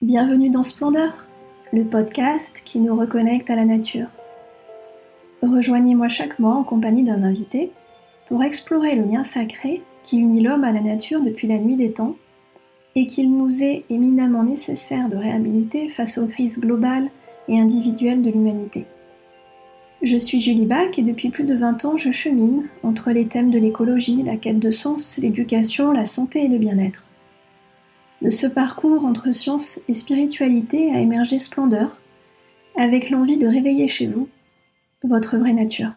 Bienvenue 0.00 0.48
dans 0.48 0.62
Splendeur, 0.62 1.26
le 1.72 1.82
podcast 1.82 2.62
qui 2.64 2.78
nous 2.78 2.94
reconnecte 2.94 3.50
à 3.50 3.56
la 3.56 3.64
nature. 3.64 4.06
Rejoignez-moi 5.42 6.08
chaque 6.08 6.38
mois 6.38 6.54
en 6.54 6.62
compagnie 6.62 7.02
d'un 7.02 7.24
invité 7.24 7.72
pour 8.28 8.44
explorer 8.44 8.94
le 8.94 9.02
lien 9.02 9.24
sacré 9.24 9.82
qui 10.04 10.18
unit 10.18 10.40
l'homme 10.40 10.62
à 10.62 10.70
la 10.70 10.82
nature 10.82 11.20
depuis 11.20 11.48
la 11.48 11.58
nuit 11.58 11.74
des 11.74 11.90
temps 11.90 12.14
et 12.94 13.06
qu'il 13.06 13.36
nous 13.36 13.64
est 13.64 13.86
éminemment 13.90 14.44
nécessaire 14.44 15.08
de 15.08 15.16
réhabiliter 15.16 15.88
face 15.88 16.16
aux 16.18 16.28
crises 16.28 16.60
globales 16.60 17.10
et 17.48 17.58
individuelles 17.58 18.22
de 18.22 18.30
l'humanité. 18.30 18.84
Je 20.02 20.16
suis 20.16 20.40
Julie 20.40 20.66
Bach 20.66 20.96
et 20.96 21.02
depuis 21.02 21.30
plus 21.30 21.42
de 21.42 21.56
20 21.56 21.84
ans 21.86 21.96
je 21.96 22.12
chemine 22.12 22.68
entre 22.84 23.10
les 23.10 23.26
thèmes 23.26 23.50
de 23.50 23.58
l'écologie, 23.58 24.22
la 24.22 24.36
quête 24.36 24.60
de 24.60 24.70
sens, 24.70 25.18
l'éducation, 25.18 25.90
la 25.90 26.06
santé 26.06 26.44
et 26.44 26.48
le 26.48 26.58
bien-être. 26.58 27.02
De 28.20 28.30
ce 28.30 28.48
parcours 28.48 29.04
entre 29.04 29.30
science 29.32 29.80
et 29.86 29.92
spiritualité 29.92 30.90
a 30.92 31.00
émergé 31.00 31.38
Splendeur, 31.38 32.00
avec 32.76 33.10
l'envie 33.10 33.38
de 33.38 33.46
réveiller 33.46 33.86
chez 33.86 34.06
vous 34.08 34.28
votre 35.04 35.36
vraie 35.36 35.52
nature. 35.52 35.92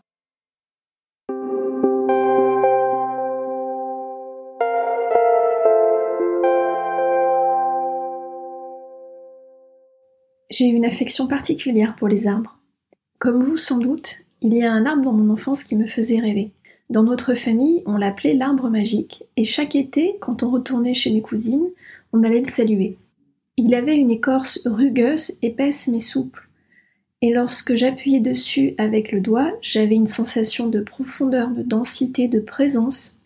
J'ai 10.52 10.66
une 10.66 10.86
affection 10.86 11.28
particulière 11.28 11.96
pour 11.96 12.08
les 12.08 12.28
arbres. 12.28 12.60
Comme 13.20 13.42
vous 13.42 13.58
sans 13.58 13.80
doute, 13.80 14.20
il 14.42 14.56
y 14.56 14.64
a 14.64 14.72
un 14.72 14.86
arbre 14.86 15.04
dans 15.04 15.14
mon 15.14 15.34
enfance 15.34 15.64
qui 15.64 15.76
me 15.76 15.88
faisait 15.88 16.20
rêver. 16.20 16.52
Dans 16.92 17.04
notre 17.04 17.34
famille, 17.34 17.82
on 17.86 17.98
l'appelait 17.98 18.34
l'arbre 18.34 18.70
magique, 18.70 19.24
et 19.38 19.46
chaque 19.46 19.76
été, 19.76 20.18
quand 20.20 20.44
on 20.44 20.52
retournait 20.52 20.94
chez 20.94 21.12
mes 21.12 21.22
cousines, 21.22 21.70
on 22.14 22.24
allait 22.24 22.42
le 22.42 22.50
saluer. 22.50 22.98
Il 23.58 23.74
avait 23.76 23.96
une 23.96 24.12
écorce 24.12 24.62
rugueuse, 24.66 25.38
épaisse 25.42 25.88
mais 25.88 26.00
souple, 26.00 26.50
et 27.22 27.32
lorsque 27.32 27.76
j'appuyais 27.76 28.20
dessus 28.20 28.74
avec 28.80 29.12
le 29.12 29.22
doigt, 29.22 29.52
j'avais 29.62 29.96
une 29.96 30.08
sensation 30.08 30.68
de 30.68 30.82
profondeur, 30.82 31.52
de 31.52 31.62
densité, 31.62 32.28
de 32.28 32.40
présence. 32.40 33.20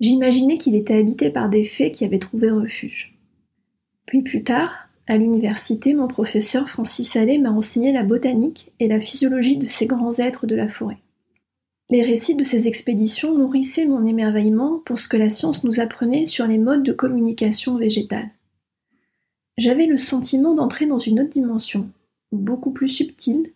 J'imaginais 0.00 0.58
qu'il 0.58 0.74
était 0.74 0.96
habité 0.98 1.30
par 1.30 1.48
des 1.48 1.64
fées 1.64 1.92
qui 1.92 2.04
avaient 2.04 2.18
trouvé 2.18 2.50
refuge. 2.50 3.14
Puis 4.04 4.22
plus 4.22 4.42
tard, 4.42 4.88
à 5.06 5.16
l'université, 5.16 5.94
mon 5.94 6.08
professeur 6.08 6.68
Francis 6.68 7.14
Allais 7.14 7.38
m'a 7.38 7.52
enseigné 7.52 7.92
la 7.92 8.02
botanique 8.02 8.72
et 8.80 8.88
la 8.88 8.98
physiologie 8.98 9.56
de 9.56 9.68
ces 9.68 9.86
grands 9.86 10.18
êtres 10.18 10.48
de 10.48 10.56
la 10.56 10.66
forêt. 10.66 10.98
Les 11.88 12.02
récits 12.02 12.34
de 12.34 12.42
ces 12.42 12.66
expéditions 12.66 13.38
nourrissaient 13.38 13.86
mon 13.86 14.04
émerveillement 14.06 14.80
pour 14.84 14.98
ce 14.98 15.08
que 15.08 15.16
la 15.16 15.30
science 15.30 15.62
nous 15.62 15.78
apprenait 15.78 16.26
sur 16.26 16.46
les 16.46 16.58
modes 16.58 16.82
de 16.82 16.92
communication 16.92 17.76
végétale. 17.76 18.30
J'avais 19.56 19.86
le 19.86 19.96
sentiment 19.96 20.54
d'entrer 20.54 20.86
dans 20.86 20.98
une 20.98 21.20
autre 21.20 21.30
dimension, 21.30 21.88
beaucoup 22.32 22.72
plus 22.72 22.88
subtile, 22.88 23.52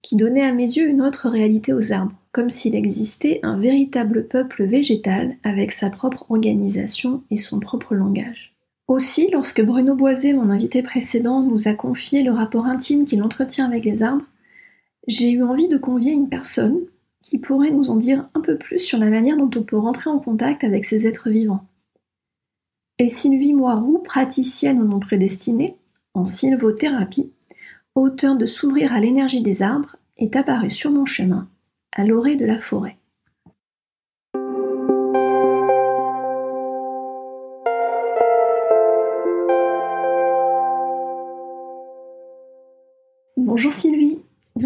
qui 0.00 0.16
donnait 0.16 0.42
à 0.42 0.52
mes 0.52 0.64
yeux 0.64 0.88
une 0.88 1.02
autre 1.02 1.28
réalité 1.28 1.74
aux 1.74 1.92
arbres, 1.92 2.16
comme 2.32 2.48
s'il 2.48 2.74
existait 2.74 3.40
un 3.42 3.58
véritable 3.58 4.26
peuple 4.26 4.64
végétal 4.64 5.36
avec 5.44 5.72
sa 5.72 5.90
propre 5.90 6.24
organisation 6.30 7.22
et 7.30 7.36
son 7.36 7.60
propre 7.60 7.94
langage. 7.94 8.54
Aussi, 8.88 9.30
lorsque 9.30 9.62
Bruno 9.62 9.94
Boisé, 9.94 10.32
mon 10.32 10.48
invité 10.48 10.82
précédent, 10.82 11.42
nous 11.42 11.68
a 11.68 11.74
confié 11.74 12.22
le 12.22 12.32
rapport 12.32 12.64
intime 12.64 13.04
qu'il 13.04 13.22
entretient 13.22 13.66
avec 13.66 13.84
les 13.84 14.02
arbres, 14.02 14.24
j'ai 15.06 15.30
eu 15.30 15.42
envie 15.42 15.68
de 15.68 15.76
convier 15.76 16.12
une 16.12 16.28
personne 16.28 16.80
qui 17.22 17.38
pourrait 17.38 17.70
nous 17.70 17.90
en 17.90 17.96
dire 17.96 18.28
un 18.34 18.40
peu 18.40 18.56
plus 18.56 18.78
sur 18.78 18.98
la 18.98 19.10
manière 19.10 19.36
dont 19.36 19.50
on 19.56 19.62
peut 19.62 19.76
rentrer 19.76 20.10
en 20.10 20.18
contact 20.18 20.64
avec 20.64 20.84
ces 20.84 21.06
êtres 21.06 21.30
vivants. 21.30 21.66
Et 22.98 23.08
Sylvie 23.08 23.54
Moiroux, 23.54 23.98
praticienne 23.98 24.80
au 24.80 24.84
nom 24.84 25.00
prédestiné, 25.00 25.76
en 26.14 26.26
sylvothérapie, 26.26 27.32
auteur 27.94 28.36
de 28.36 28.46
S'ouvrir 28.46 28.92
à 28.92 29.00
l'énergie 29.00 29.42
des 29.42 29.62
arbres, 29.62 29.96
est 30.16 30.36
apparue 30.36 30.70
sur 30.70 30.90
mon 30.90 31.06
chemin, 31.06 31.48
à 31.92 32.04
l'orée 32.04 32.36
de 32.36 32.44
la 32.44 32.58
forêt. 32.58 32.96
Bonjour 43.36 43.72
Sylvie, 43.72 43.99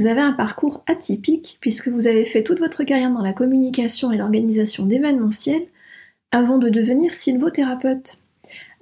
vous 0.05 0.11
avez 0.11 0.21
un 0.21 0.35
parcours 0.35 0.85
atypique 0.87 1.57
puisque 1.63 1.89
vous 1.89 2.07
avez 2.07 2.27
fait 2.27 2.43
toute 2.43 2.59
votre 2.59 2.85
carrière 2.85 3.11
dans 3.11 3.23
la 3.23 3.33
communication 3.33 4.13
et 4.13 4.19
l'organisation 4.19 4.85
d'événementiels 4.85 5.67
avant 6.31 6.59
de 6.59 6.69
devenir 6.69 7.15
sylvothérapeute. 7.15 8.19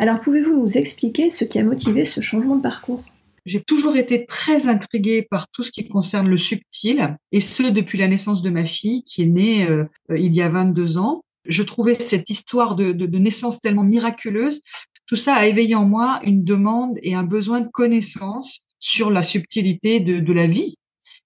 Alors 0.00 0.20
pouvez-vous 0.20 0.60
nous 0.60 0.76
expliquer 0.76 1.30
ce 1.30 1.44
qui 1.44 1.60
a 1.60 1.64
motivé 1.64 2.04
ce 2.04 2.20
changement 2.20 2.56
de 2.56 2.62
parcours? 2.62 3.04
J'ai 3.46 3.62
toujours 3.62 3.94
été 3.96 4.26
très 4.26 4.66
intriguée 4.66 5.22
par 5.22 5.46
tout 5.46 5.62
ce 5.62 5.70
qui 5.70 5.88
concerne 5.88 6.28
le 6.28 6.36
subtil, 6.36 7.16
et 7.30 7.40
ce 7.40 7.70
depuis 7.70 7.98
la 7.98 8.08
naissance 8.08 8.42
de 8.42 8.50
ma 8.50 8.66
fille, 8.66 9.04
qui 9.04 9.22
est 9.22 9.26
née 9.26 9.70
euh, 9.70 9.84
il 10.10 10.34
y 10.34 10.42
a 10.42 10.48
22 10.48 10.98
ans. 10.98 11.22
Je 11.46 11.62
trouvais 11.62 11.94
cette 11.94 12.30
histoire 12.30 12.74
de, 12.74 13.06
naissance 13.16 13.60
tellement 13.60 13.84
miraculeuse. 13.84 14.60
Tout 15.06 15.14
ça 15.14 15.36
a 15.36 15.46
éveillé 15.46 15.76
en 15.76 15.84
moi 15.84 16.20
une 16.24 16.42
demande 16.42 16.98
et 17.00 17.14
un 17.14 17.22
besoin 17.22 17.60
de 17.60 17.68
connaissance 17.68 18.58
sur 18.80 19.12
la 19.12 19.22
subtilité 19.22 20.00
de 20.00 20.32
la 20.32 20.48
vie 20.48 20.74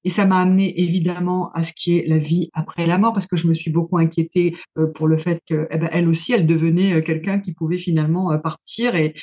et 0.07 0.09
ça 0.09 0.25
m'a 0.25 0.39
amené 0.39 0.81
évidemment 0.81 1.51
à 1.53 1.65
ce 1.65 1.73
qui 1.73 1.99
est 1.99 2.07
la 2.07 2.19
vie 2.19 2.49
après 2.55 2.87
la 2.87 2.97
mort, 2.97 3.13
parce 3.13 3.27
que 3.27 3.37
je 3.37 3.49
me 3.49 3.55
suis 3.55 3.73
beaucoup 3.73 3.99
inquiétée 3.99 4.55
euh, 4.79 4.87
pour 4.87 5.09
le 5.09 5.19
fait 5.19 5.43
qu'elle 5.45 5.67
eh 5.69 5.79
ben, 5.79 6.09
aussi, 6.09 6.33
elle 6.33 6.47
devenait 6.47 6.95
euh, 6.95 7.01
quelqu'un 7.01 7.41
qui 7.41 7.53
pouvait 7.53 7.79
finalement 7.79 8.31
euh, 8.31 8.39
partir. 8.39 8.95
Et, 8.95 9.15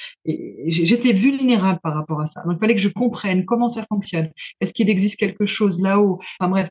j'étais 0.68 1.14
vulnérable 1.14 1.80
par 1.82 1.94
rapport 1.94 2.20
à 2.20 2.26
ça. 2.26 2.44
Donc 2.44 2.58
il 2.58 2.60
fallait 2.60 2.76
que 2.76 2.82
je 2.82 2.90
comprenne 2.90 3.46
comment 3.46 3.70
ça 3.70 3.86
fonctionne. 3.90 4.30
Est-ce 4.60 4.74
qu'il 4.74 4.90
existe 4.90 5.16
quelque 5.18 5.46
chose 5.46 5.80
là-haut? 5.80 6.20
Enfin 6.38 6.50
bref, 6.50 6.70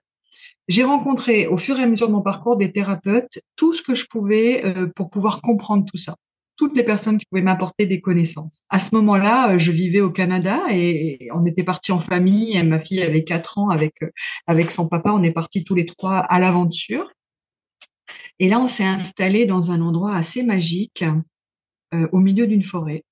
j'ai 0.68 0.84
rencontré 0.84 1.46
au 1.46 1.56
fur 1.56 1.78
et 1.80 1.82
à 1.82 1.86
mesure 1.86 2.08
de 2.08 2.12
mon 2.12 2.20
parcours 2.20 2.58
des 2.58 2.70
thérapeutes, 2.70 3.40
tout 3.56 3.72
ce 3.72 3.80
que 3.80 3.94
je 3.94 4.04
pouvais 4.06 4.62
pour 4.94 5.08
pouvoir 5.08 5.40
comprendre 5.40 5.86
tout 5.90 5.96
ça 5.96 6.16
toutes 6.62 6.76
les 6.76 6.84
personnes 6.84 7.18
qui 7.18 7.26
pouvaient 7.26 7.42
m'apporter 7.42 7.86
des 7.86 8.00
connaissances. 8.00 8.62
À 8.68 8.78
ce 8.78 8.94
moment-là, 8.94 9.54
euh, 9.54 9.58
je 9.58 9.72
vivais 9.72 10.00
au 10.00 10.10
Canada 10.10 10.60
et 10.70 11.28
on 11.34 11.44
était 11.44 11.64
partis 11.64 11.90
en 11.90 11.98
famille. 11.98 12.62
Ma 12.62 12.78
fille 12.78 13.02
avait 13.02 13.24
quatre 13.24 13.58
ans 13.58 13.68
avec 13.68 13.94
euh, 14.04 14.10
avec 14.46 14.70
son 14.70 14.86
papa. 14.86 15.10
On 15.12 15.24
est 15.24 15.32
partis 15.32 15.64
tous 15.64 15.74
les 15.74 15.86
trois 15.86 16.18
à 16.18 16.38
l'aventure. 16.38 17.10
Et 18.38 18.48
là, 18.48 18.60
on 18.60 18.68
s'est 18.68 18.84
installé 18.84 19.44
dans 19.44 19.72
un 19.72 19.80
endroit 19.80 20.14
assez 20.14 20.44
magique, 20.44 21.04
euh, 21.94 22.06
au 22.12 22.18
milieu 22.18 22.46
d'une 22.46 22.62
forêt, 22.62 23.02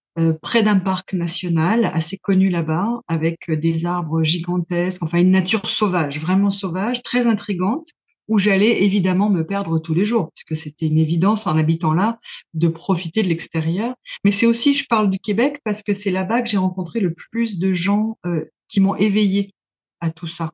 près 0.42 0.62
d'un 0.62 0.78
parc 0.78 1.12
national 1.12 1.90
assez 1.92 2.18
connu 2.18 2.50
là-bas, 2.50 3.00
avec 3.08 3.50
des 3.50 3.84
arbres 3.84 4.22
gigantesques, 4.22 5.02
enfin 5.02 5.18
une 5.18 5.30
nature 5.32 5.68
sauvage, 5.68 6.20
vraiment 6.20 6.50
sauvage, 6.50 7.02
très 7.02 7.26
intrigante 7.26 7.88
où 8.30 8.38
j'allais 8.38 8.84
évidemment 8.84 9.28
me 9.28 9.44
perdre 9.44 9.80
tous 9.80 9.92
les 9.92 10.04
jours, 10.04 10.30
puisque 10.34 10.56
c'était 10.56 10.86
une 10.86 10.98
évidence 10.98 11.48
en 11.48 11.58
habitant 11.58 11.92
là 11.92 12.16
de 12.54 12.68
profiter 12.68 13.22
de 13.22 13.28
l'extérieur. 13.28 13.94
Mais 14.24 14.30
c'est 14.30 14.46
aussi, 14.46 14.72
je 14.72 14.86
parle 14.88 15.10
du 15.10 15.18
Québec, 15.18 15.60
parce 15.64 15.82
que 15.82 15.94
c'est 15.94 16.12
là-bas 16.12 16.40
que 16.42 16.48
j'ai 16.48 16.56
rencontré 16.56 17.00
le 17.00 17.12
plus 17.12 17.58
de 17.58 17.74
gens 17.74 18.18
euh, 18.24 18.44
qui 18.68 18.78
m'ont 18.78 18.94
éveillé 18.94 19.52
à 20.00 20.10
tout 20.10 20.28
ça. 20.28 20.52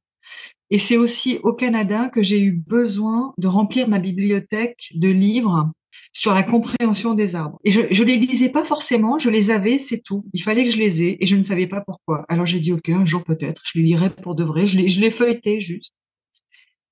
Et 0.71 0.79
c'est 0.79 0.97
aussi 0.97 1.39
au 1.43 1.53
Canada 1.53 2.09
que 2.09 2.23
j'ai 2.23 2.43
eu 2.43 2.53
besoin 2.53 3.35
de 3.37 3.47
remplir 3.47 3.89
ma 3.89 3.99
bibliothèque 3.99 4.89
de 4.95 5.09
livres 5.09 5.71
sur 6.15 6.33
la 6.33 6.43
compréhension 6.43 7.13
des 7.13 7.35
arbres. 7.35 7.61
Et 7.63 7.71
je, 7.71 7.83
je 7.91 8.03
les 8.05 8.17
lisais 8.17 8.49
pas 8.49 8.65
forcément, 8.65 9.19
je 9.19 9.29
les 9.29 9.51
avais, 9.51 9.79
c'est 9.79 10.01
tout. 10.01 10.25
Il 10.33 10.43
fallait 10.43 10.65
que 10.65 10.73
je 10.73 10.79
les 10.79 11.03
ai 11.03 11.23
et 11.23 11.27
je 11.27 11.37
ne 11.37 11.45
savais 11.45 11.67
pas 11.67 11.83
pourquoi. 11.83 12.25
Alors 12.31 12.47
j'ai 12.47 12.59
dit, 12.59 12.73
OK, 12.73 12.89
un 12.89 13.05
jour 13.05 13.23
peut-être, 13.23 13.61
je 13.65 13.79
les 13.79 13.85
lirai 13.85 14.09
pour 14.09 14.35
de 14.35 14.45
vrai. 14.45 14.67
Je 14.67 15.01
les 15.01 15.11
feuilletais 15.11 15.61
juste. 15.61 15.93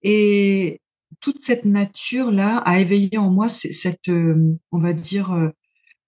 Et 0.04 0.82
toute 1.20 1.40
cette 1.40 1.64
nature-là 1.64 2.58
a 2.58 2.78
éveillé 2.78 3.16
en 3.16 3.30
moi 3.30 3.48
cette, 3.48 4.08
euh, 4.10 4.54
on 4.70 4.78
va 4.78 4.92
dire, 4.92 5.32
euh, 5.32 5.48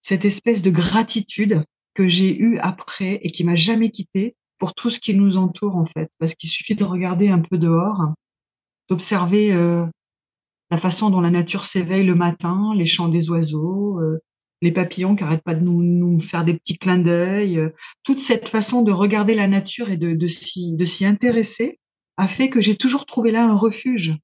cette 0.02 0.26
espèce 0.26 0.62
de 0.62 0.70
gratitude 0.70 1.64
que 1.94 2.06
j'ai 2.06 2.36
eue 2.36 2.58
après 2.58 3.18
et 3.22 3.30
qui 3.30 3.42
m'a 3.42 3.56
jamais 3.56 3.90
quittée 3.90 4.37
pour 4.58 4.75
tout 4.75 4.90
ce 4.90 5.00
qui 5.00 5.14
nous 5.14 5.38
entoure 5.38 5.76
en 5.76 5.87
fait. 5.87 6.10
Parce 6.19 6.34
qu'il 6.34 6.50
suffit 6.50 6.75
de 6.75 6.84
regarder 6.84 7.28
un 7.28 7.40
peu 7.40 7.56
dehors, 7.56 8.12
d'observer 8.90 9.52
euh, 9.54 9.87
la 10.70 10.76
façon 10.76 11.08
dont 11.08 11.22
la 11.22 11.31
nature 11.31 11.64
s'éveille 11.64 12.04
le 12.04 12.14
matin, 12.14 12.72
les 12.76 12.87
chants 12.87 13.08
des 13.08 13.31
oiseaux, 13.31 14.00
les 14.60 14.72
papillons 14.72 15.16
qui 15.16 15.22
arrêtent 15.22 15.44
pas 15.44 15.54
de 15.54 15.64
nous, 15.64 16.19
faire 16.19 16.44
des 16.44 16.54
petits 16.54 16.76
clins 16.76 16.99
d'œil. 16.99 17.60
toute 18.02 18.19
cette 18.19 18.49
façon 18.49 18.82
de 18.82 18.92
regarder 18.92 19.34
la 19.34 19.46
nature 19.46 19.90
et 19.90 19.96
de 19.96 20.26
s'y 20.26 21.06
intéresser 21.06 21.78
a 22.16 22.28
fait 22.28 22.48
que 22.48 22.60
j'ai 22.60 22.76
toujours 22.76 23.06
trouvé 23.06 23.30
là 23.30 23.44
un 23.44 23.54
refuge. 23.54 24.14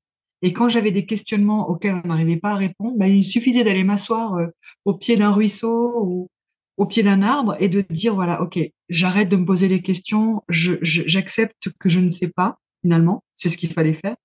Et 0.43 0.53
quand 0.53 0.69
j'avais 0.69 0.91
des 0.91 1.07
questionnements 1.07 1.69
auxquels 1.69 2.01
on 2.05 2.09
n'arrivait 2.09 2.37
pas 2.37 2.53
à 2.53 2.57
répondre, 2.57 2.97
bah, 2.97 3.09
il 3.09 3.23
suffisait 3.23 3.65
d'aller 3.65 3.85
m'asseoir 3.85 4.35
euh, 4.35 4.47
au 4.85 4.95
pied 4.95 5.17
d'un 5.17 5.31
ruisseau 5.31 6.03
ou 6.05 6.29
au 6.77 6.87
pied 6.87 7.03
d'un 7.03 7.23
arbre 7.23 7.57
et 7.61 7.69
de 7.69 7.85
dire 7.91 8.15
voilà, 8.15 8.43
ok, 8.43 8.59
j'arrête 8.89 9.29
de 9.29 9.37
me 9.37 9.45
poser 9.45 9.69
les 9.69 9.83
questions, 9.83 10.43
j'accepte 10.49 11.71
que 11.79 11.89
je 11.89 12.01
ne 12.01 12.09
sais 12.09 12.29
pas 12.29 12.59
finalement, 12.83 13.23
c'est 13.37 13.49
ce 13.49 13.57
qu'il 13.57 13.73
fallait 13.73 13.95
faire. 13.95 14.17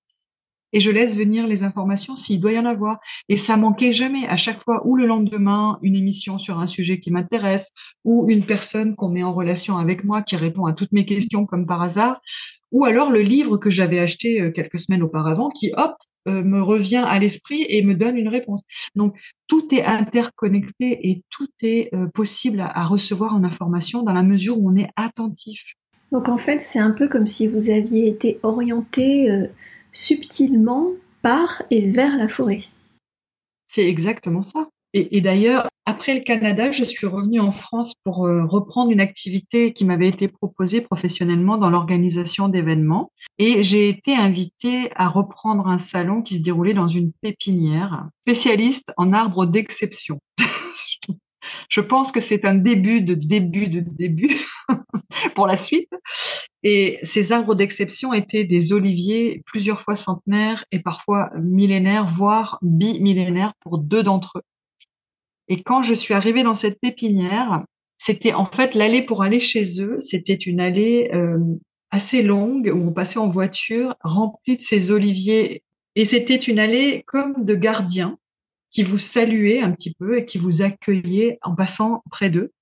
Et 0.72 0.80
je 0.80 0.90
laisse 0.90 1.16
venir 1.16 1.46
les 1.46 1.62
informations 1.62 2.16
s'il 2.16 2.40
doit 2.40 2.52
y 2.52 2.58
en 2.58 2.64
avoir. 2.64 2.98
Et 3.28 3.36
ça 3.36 3.56
manquait 3.56 3.92
jamais. 3.92 4.26
À 4.26 4.36
chaque 4.36 4.62
fois, 4.62 4.86
ou 4.86 4.96
le 4.96 5.06
lendemain, 5.06 5.78
une 5.82 5.96
émission 5.96 6.38
sur 6.38 6.58
un 6.58 6.66
sujet 6.66 7.00
qui 7.00 7.10
m'intéresse, 7.10 7.70
ou 8.04 8.28
une 8.28 8.44
personne 8.44 8.94
qu'on 8.94 9.08
met 9.08 9.22
en 9.22 9.32
relation 9.32 9.78
avec 9.78 10.04
moi 10.04 10.22
qui 10.22 10.36
répond 10.36 10.66
à 10.66 10.72
toutes 10.72 10.92
mes 10.92 11.06
questions 11.06 11.46
comme 11.46 11.66
par 11.66 11.82
hasard, 11.82 12.20
ou 12.72 12.84
alors 12.84 13.10
le 13.10 13.22
livre 13.22 13.56
que 13.56 13.70
j'avais 13.70 13.98
acheté 13.98 14.40
euh, 14.40 14.50
quelques 14.50 14.78
semaines 14.78 15.02
auparavant 15.02 15.48
qui, 15.48 15.72
hop, 15.76 15.94
euh, 16.28 16.42
me 16.42 16.60
revient 16.60 17.04
à 17.06 17.18
l'esprit 17.18 17.64
et 17.68 17.82
me 17.82 17.94
donne 17.94 18.16
une 18.18 18.28
réponse. 18.28 18.60
Donc, 18.94 19.16
tout 19.46 19.74
est 19.74 19.84
interconnecté 19.84 21.08
et 21.08 21.22
tout 21.30 21.48
est 21.62 21.94
euh, 21.94 22.06
possible 22.08 22.60
à, 22.60 22.84
recevoir 22.84 23.34
en 23.34 23.44
information 23.44 24.02
dans 24.02 24.12
la 24.12 24.22
mesure 24.22 24.58
où 24.58 24.70
on 24.70 24.76
est 24.76 24.90
attentif. 24.96 25.74
Donc, 26.12 26.28
en 26.28 26.36
fait, 26.36 26.60
c'est 26.60 26.78
un 26.78 26.90
peu 26.90 27.08
comme 27.08 27.26
si 27.26 27.46
vous 27.46 27.70
aviez 27.70 28.08
été 28.08 28.38
orienté 28.42 29.30
subtilement 29.98 30.92
par 31.22 31.62
et 31.70 31.90
vers 31.90 32.16
la 32.16 32.28
forêt. 32.28 32.62
C'est 33.66 33.86
exactement 33.86 34.44
ça. 34.44 34.68
Et, 34.94 35.20
d'ailleurs, 35.20 35.68
après 35.84 36.14
le 36.14 36.20
Canada, 36.20 36.70
je 36.70 36.84
suis 36.84 37.06
revenue 37.06 37.40
en 37.40 37.52
France 37.52 37.94
pour 38.04 38.26
euh, 38.26 38.46
reprendre 38.46 38.90
une 38.90 39.00
activité 39.00 39.72
qui 39.72 39.84
m'avait 39.84 40.08
été 40.08 40.28
proposée 40.28 40.80
professionnellement 40.80 41.58
dans 41.58 41.68
l'organisation 41.68 42.48
d'événements. 42.48 43.10
Et 43.38 43.62
j'ai 43.62 43.88
été 43.88 44.14
invitée 44.14 44.88
à 44.94 45.08
reprendre 45.08 45.66
un 45.66 45.78
salon 45.78 46.22
qui 46.22 46.36
se 46.36 46.42
déroulait 46.42 46.74
dans 46.74 46.88
une 46.88 47.12
pépinière, 47.12 48.08
spécialiste 48.22 48.92
en 48.96 49.12
arbres 49.12 49.46
d'exception. 49.46 50.20
je 51.68 51.80
pense 51.80 52.12
que 52.12 52.20
c'est 52.20 52.44
un 52.44 52.54
début 52.54 53.02
de 53.02 53.14
début 53.14 53.68
de 53.68 53.80
début 53.80 54.40
pour 55.34 55.46
la 55.46 55.56
suite. 55.56 55.90
Et 56.62 56.98
ces 57.02 57.32
arbres 57.32 57.54
d'exception 57.54 58.12
étaient 58.12 58.44
des 58.44 58.72
oliviers 58.72 59.42
plusieurs 59.46 59.80
fois 59.80 59.96
centenaires 59.96 60.64
et 60.72 60.80
parfois 60.80 61.30
millénaires, 61.36 62.06
voire 62.06 62.58
bimillénaires 62.62 63.54
pour 63.60 63.78
deux 63.78 64.02
d'entre 64.02 64.38
eux. 64.38 64.42
Et 65.48 65.62
quand 65.62 65.82
je 65.82 65.94
suis 65.94 66.14
arrivée 66.14 66.42
dans 66.42 66.54
cette 66.54 66.80
pépinière, 66.80 67.64
c'était 67.96 68.32
en 68.32 68.46
fait 68.46 68.74
l'allée 68.74 69.02
pour 69.02 69.22
aller 69.22 69.40
chez 69.40 69.80
eux. 69.82 69.98
C'était 70.00 70.34
une 70.34 70.60
allée 70.60 71.10
euh, 71.14 71.38
assez 71.90 72.22
longue 72.22 72.70
où 72.74 72.88
on 72.88 72.92
passait 72.92 73.18
en 73.18 73.30
voiture, 73.30 73.94
remplie 74.02 74.56
de 74.56 74.62
ces 74.62 74.90
oliviers. 74.90 75.62
Et 75.94 76.04
c'était 76.04 76.36
une 76.36 76.58
allée 76.58 77.02
comme 77.06 77.44
de 77.44 77.54
gardiens 77.54 78.18
qui 78.70 78.82
vous 78.82 78.98
saluaient 78.98 79.60
un 79.60 79.72
petit 79.72 79.94
peu 79.94 80.18
et 80.18 80.24
qui 80.24 80.38
vous 80.38 80.62
accueillaient 80.62 81.38
en 81.42 81.54
passant 81.54 82.02
près 82.10 82.30
d'eux. 82.30 82.52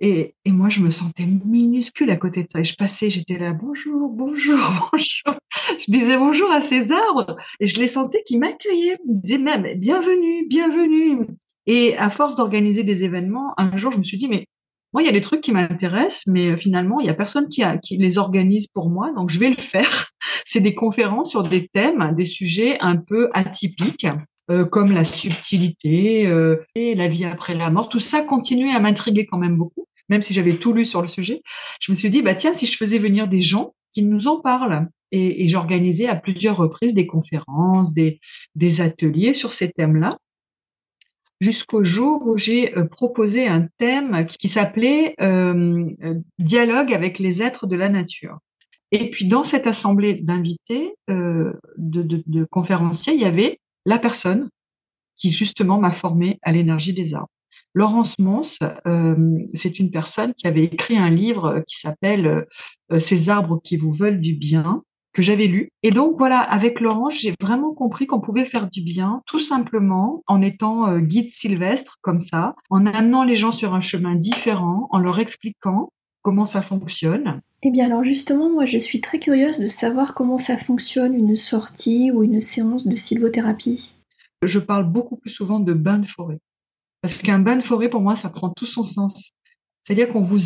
Et, 0.00 0.34
et, 0.44 0.52
moi, 0.52 0.68
je 0.68 0.80
me 0.80 0.90
sentais 0.90 1.24
minuscule 1.24 2.10
à 2.10 2.16
côté 2.16 2.42
de 2.42 2.48
ça. 2.50 2.60
Et 2.60 2.64
je 2.64 2.74
passais, 2.74 3.10
j'étais 3.10 3.38
là, 3.38 3.52
bonjour, 3.54 4.10
bonjour, 4.10 4.58
bonjour. 4.92 5.40
Je 5.78 5.90
disais 5.90 6.16
bonjour 6.18 6.50
à 6.50 6.60
ces 6.60 6.90
arbres 6.92 7.36
et 7.60 7.66
je 7.66 7.78
les 7.80 7.86
sentais 7.86 8.22
qui 8.26 8.36
m'accueillaient. 8.36 8.98
Ils 9.04 9.10
me 9.10 9.20
disaient 9.20 9.38
même, 9.38 9.66
bienvenue, 9.78 10.46
bienvenue. 10.48 11.26
Et 11.66 11.96
à 11.96 12.10
force 12.10 12.36
d'organiser 12.36 12.82
des 12.82 13.04
événements, 13.04 13.54
un 13.56 13.76
jour, 13.76 13.92
je 13.92 13.98
me 13.98 14.02
suis 14.02 14.18
dit, 14.18 14.28
mais 14.28 14.46
moi, 14.92 15.02
il 15.02 15.06
y 15.06 15.08
a 15.08 15.12
des 15.12 15.20
trucs 15.20 15.40
qui 15.40 15.52
m'intéressent, 15.52 16.24
mais 16.28 16.56
finalement, 16.56 17.00
il 17.00 17.06
y 17.06 17.10
a 17.10 17.14
personne 17.14 17.48
qui 17.48 17.64
les 17.96 18.18
organise 18.18 18.66
pour 18.66 18.90
moi, 18.90 19.10
donc 19.12 19.30
je 19.30 19.40
vais 19.40 19.50
le 19.50 19.56
faire. 19.56 20.10
C'est 20.44 20.60
des 20.60 20.74
conférences 20.74 21.30
sur 21.30 21.42
des 21.42 21.66
thèmes, 21.66 22.14
des 22.14 22.24
sujets 22.24 22.78
un 22.80 22.96
peu 22.96 23.28
atypiques. 23.32 24.06
Euh, 24.50 24.66
comme 24.66 24.92
la 24.92 25.04
subtilité 25.04 26.26
euh, 26.26 26.56
et 26.74 26.94
la 26.94 27.08
vie 27.08 27.24
après 27.24 27.54
la 27.54 27.70
mort, 27.70 27.88
tout 27.88 27.98
ça 27.98 28.20
continuait 28.20 28.74
à 28.74 28.78
m'intriguer 28.78 29.24
quand 29.24 29.38
même 29.38 29.56
beaucoup, 29.56 29.86
même 30.10 30.20
si 30.20 30.34
j'avais 30.34 30.56
tout 30.56 30.74
lu 30.74 30.84
sur 30.84 31.00
le 31.00 31.08
sujet. 31.08 31.40
Je 31.80 31.90
me 31.90 31.96
suis 31.96 32.10
dit, 32.10 32.20
bah 32.20 32.34
tiens, 32.34 32.52
si 32.52 32.66
je 32.66 32.76
faisais 32.76 32.98
venir 32.98 33.26
des 33.26 33.40
gens 33.40 33.74
qui 33.94 34.02
nous 34.04 34.28
en 34.28 34.42
parlent, 34.42 34.86
et, 35.12 35.44
et 35.44 35.48
j'organisais 35.48 36.08
à 36.08 36.14
plusieurs 36.14 36.58
reprises 36.58 36.92
des 36.92 37.06
conférences, 37.06 37.94
des, 37.94 38.20
des 38.54 38.82
ateliers 38.82 39.32
sur 39.32 39.54
ces 39.54 39.70
thèmes-là 39.70 40.18
jusqu'au 41.40 41.82
jour 41.82 42.26
où 42.26 42.36
j'ai 42.36 42.76
euh, 42.76 42.84
proposé 42.84 43.46
un 43.48 43.66
thème 43.78 44.26
qui 44.26 44.48
s'appelait 44.48 45.14
euh, 45.22 45.86
Dialogue 46.38 46.92
avec 46.92 47.18
les 47.18 47.42
êtres 47.42 47.66
de 47.66 47.76
la 47.76 47.88
nature. 47.88 48.40
Et 48.92 49.10
puis 49.10 49.24
dans 49.24 49.42
cette 49.42 49.66
assemblée 49.66 50.14
d'invités, 50.14 50.94
de, 51.08 51.58
de, 51.78 52.44
conférenciers, 52.44 53.14
il 53.14 53.20
y 53.20 53.24
avait 53.24 53.58
la 53.84 53.98
personne 53.98 54.48
qui 55.16 55.30
justement 55.30 55.78
m'a 55.78 55.92
formé 55.92 56.38
à 56.42 56.52
l'énergie 56.52 56.92
des 56.92 57.14
arbres. 57.14 57.30
Laurence 57.72 58.18
Mons, 58.18 58.58
c'est 59.54 59.78
une 59.78 59.90
personne 59.90 60.32
qui 60.34 60.46
avait 60.46 60.64
écrit 60.64 60.96
un 60.96 61.10
livre 61.10 61.62
qui 61.66 61.78
s'appelle 61.78 62.46
Ces 62.98 63.28
arbres 63.30 63.60
qui 63.62 63.76
vous 63.76 63.92
veulent 63.92 64.20
du 64.20 64.34
bien, 64.34 64.82
que 65.14 65.22
j'avais 65.22 65.46
lu. 65.46 65.70
Et 65.82 65.90
donc 65.90 66.18
voilà, 66.18 66.40
avec 66.40 66.80
Laurent, 66.80 67.08
j'ai 67.08 67.34
vraiment 67.40 67.72
compris 67.72 68.06
qu'on 68.06 68.20
pouvait 68.20 68.44
faire 68.44 68.68
du 68.68 68.82
bien, 68.82 69.22
tout 69.26 69.38
simplement 69.38 70.22
en 70.26 70.42
étant 70.42 70.88
euh, 70.88 70.98
guide 70.98 71.30
sylvestre 71.30 71.98
comme 72.02 72.20
ça, 72.20 72.54
en 72.68 72.84
amenant 72.84 73.24
les 73.24 73.36
gens 73.36 73.52
sur 73.52 73.74
un 73.74 73.80
chemin 73.80 74.16
différent, 74.16 74.88
en 74.90 74.98
leur 74.98 75.20
expliquant 75.20 75.90
comment 76.22 76.46
ça 76.46 76.62
fonctionne. 76.62 77.40
Eh 77.66 77.70
bien 77.70 77.86
alors 77.86 78.04
justement, 78.04 78.50
moi 78.50 78.66
je 78.66 78.76
suis 78.76 79.00
très 79.00 79.18
curieuse 79.18 79.58
de 79.58 79.66
savoir 79.66 80.12
comment 80.12 80.36
ça 80.36 80.58
fonctionne 80.58 81.14
une 81.14 81.34
sortie 81.34 82.10
ou 82.10 82.22
une 82.22 82.40
séance 82.40 82.86
de 82.86 82.94
sylvothérapie. 82.94 83.94
Je 84.42 84.58
parle 84.58 84.84
beaucoup 84.84 85.16
plus 85.16 85.30
souvent 85.30 85.60
de 85.60 85.72
bain 85.72 85.98
de 85.98 86.06
forêt. 86.06 86.38
Parce 87.00 87.22
qu'un 87.22 87.38
bain 87.38 87.56
de 87.56 87.62
forêt, 87.62 87.88
pour 87.88 88.02
moi, 88.02 88.16
ça 88.16 88.28
prend 88.28 88.50
tout 88.50 88.66
son 88.66 88.84
sens. 88.84 89.32
C'est-à-dire 89.82 90.10
qu'on 90.10 90.20
vous, 90.20 90.38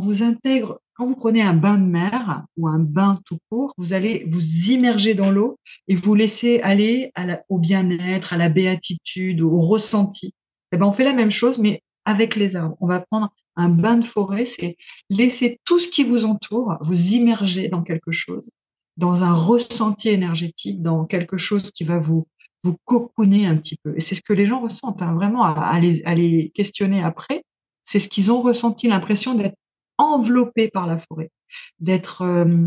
vous 0.00 0.22
intègre, 0.24 0.80
quand 0.94 1.06
vous 1.06 1.14
prenez 1.14 1.42
un 1.42 1.54
bain 1.54 1.78
de 1.78 1.84
mer 1.84 2.44
ou 2.56 2.66
un 2.66 2.80
bain 2.80 3.20
tout 3.24 3.38
court, 3.50 3.72
vous 3.78 3.92
allez 3.92 4.24
vous 4.28 4.70
immerger 4.70 5.14
dans 5.14 5.30
l'eau 5.30 5.56
et 5.86 5.94
vous 5.94 6.14
laisser 6.16 6.60
aller 6.60 7.12
au 7.48 7.58
bien-être, 7.58 8.32
à 8.32 8.36
la 8.36 8.48
béatitude, 8.48 9.42
au 9.42 9.60
ressenti. 9.60 10.34
Eh 10.72 10.76
ben, 10.76 10.86
on 10.86 10.92
fait 10.92 11.04
la 11.04 11.12
même 11.12 11.32
chose, 11.32 11.58
mais 11.58 11.82
avec 12.04 12.34
les 12.34 12.56
arbres. 12.56 12.76
On 12.80 12.86
va 12.88 13.00
prendre 13.00 13.32
un 13.56 13.68
bain 13.68 13.96
de 13.96 14.04
forêt, 14.04 14.46
c'est 14.46 14.76
laisser 15.10 15.60
tout 15.64 15.80
ce 15.80 15.88
qui 15.88 16.04
vous 16.04 16.24
entoure 16.24 16.76
vous 16.80 17.12
immerger 17.12 17.68
dans 17.68 17.82
quelque 17.82 18.12
chose, 18.12 18.50
dans 18.96 19.22
un 19.22 19.32
ressenti 19.32 20.08
énergétique, 20.08 20.82
dans 20.82 21.04
quelque 21.04 21.36
chose 21.36 21.70
qui 21.70 21.84
va 21.84 21.98
vous 21.98 22.26
vous 22.62 22.76
cocooner 22.86 23.46
un 23.46 23.56
petit 23.56 23.76
peu. 23.82 23.94
Et 23.94 24.00
c'est 24.00 24.14
ce 24.14 24.22
que 24.22 24.32
les 24.32 24.46
gens 24.46 24.60
ressentent, 24.60 25.02
hein, 25.02 25.12
vraiment 25.12 25.44
à, 25.44 25.78
les, 25.78 26.02
les 26.16 26.50
questionner 26.54 27.02
après 27.02 27.44
c'est 27.84 28.00
ce 28.00 28.08
qu'ils 28.08 28.32
ont 28.32 28.40
ressenti, 28.40 28.88
l'impression 28.88 29.34
d'être 29.34 29.56
enveloppés 29.98 30.68
par 30.68 30.86
la 30.86 30.98
forêt, 30.98 31.30
d'être, 31.78 32.22
euh, 32.22 32.66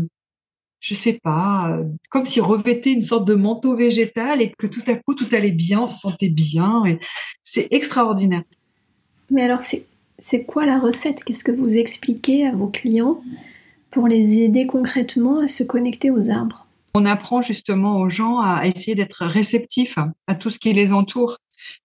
je 0.80 0.94
sais 0.94 1.18
pas, 1.22 1.70
euh, 1.70 1.84
comme 2.10 2.24
s'ils 2.24 2.42
revêtaient 2.42 2.92
une 2.92 3.02
sorte 3.02 3.26
de 3.26 3.34
manteau 3.34 3.76
végétal 3.76 4.40
et 4.40 4.52
que 4.56 4.66
tout 4.66 4.84
à 4.86 4.94
coup 4.94 5.14
tout 5.14 5.28
allait 5.32 5.52
bien, 5.52 5.82
on 5.82 5.86
se 5.86 5.98
sentait 5.98 6.30
bien. 6.30 6.84
C'est 7.42 7.68
extraordinaire. 7.70 8.44
Mais 9.30 9.42
alors, 9.44 9.60
c'est, 9.60 9.86
c'est 10.18 10.44
quoi 10.44 10.66
la 10.66 10.78
recette? 10.78 11.22
Qu'est-ce 11.24 11.44
que 11.44 11.52
vous 11.52 11.76
expliquez 11.76 12.46
à 12.46 12.52
vos 12.52 12.68
clients 12.68 13.22
pour 13.90 14.08
les 14.08 14.40
aider 14.40 14.66
concrètement 14.66 15.40
à 15.40 15.48
se 15.48 15.62
connecter 15.62 16.10
aux 16.10 16.30
arbres? 16.30 16.66
On 16.94 17.06
apprend 17.06 17.42
justement 17.42 18.00
aux 18.00 18.08
gens 18.08 18.40
à 18.40 18.66
essayer 18.66 18.94
d'être 18.94 19.24
réceptifs 19.24 19.98
à 20.26 20.34
tout 20.34 20.50
ce 20.50 20.58
qui 20.58 20.72
les 20.72 20.92
entoure. 20.92 21.38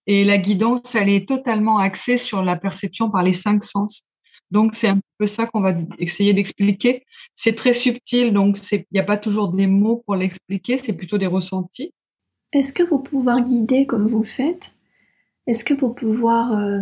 Et 0.08 0.24
la 0.24 0.38
guidance, 0.38 0.96
elle 0.96 1.10
est 1.10 1.28
totalement 1.28 1.78
axée 1.78 2.18
sur 2.18 2.44
la 2.44 2.56
perception 2.56 3.10
par 3.10 3.24
les 3.24 3.34
cinq 3.34 3.64
sens. 3.64 4.04
Donc, 4.52 4.76
c'est 4.76 4.88
un 4.88 5.00
peu 5.18 5.28
ça 5.28 5.46
qu'on 5.46 5.62
va 5.62 5.76
essayer 5.98 6.34
d'expliquer. 6.34 7.06
C'est 7.34 7.56
très 7.56 7.74
subtil, 7.74 8.34
donc 8.34 8.58
il 8.72 8.86
n'y 8.92 9.00
a 9.00 9.04
pas 9.04 9.18
toujours 9.18 9.50
des 9.50 9.68
mots 9.68 10.04
pour 10.06 10.16
l'expliquer, 10.16 10.78
c'est 10.78 10.94
plutôt 10.94 11.18
des 11.18 11.28
ressentis. 11.28 11.92
Est-ce 12.52 12.72
que 12.72 12.84
pour 12.84 13.02
pouvoir 13.02 13.42
guider 13.42 13.88
comme 13.88 14.06
vous 14.06 14.20
le 14.20 14.28
faites, 14.28 14.72
est-ce 15.48 15.66
que 15.66 15.74
pour 15.74 15.96
pouvoir 15.96 16.54
euh, 16.54 16.82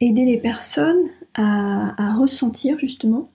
aider 0.00 0.24
les 0.24 0.38
personnes 0.38 1.08
à, 1.34 2.14
ressentir 2.14 2.78
justement, 2.78 3.30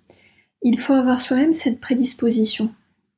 il 0.62 0.78
faut 0.80 0.94
avoir 0.94 1.20
soi-même 1.20 1.54
cette 1.54 1.80
prédisposition 1.80 2.74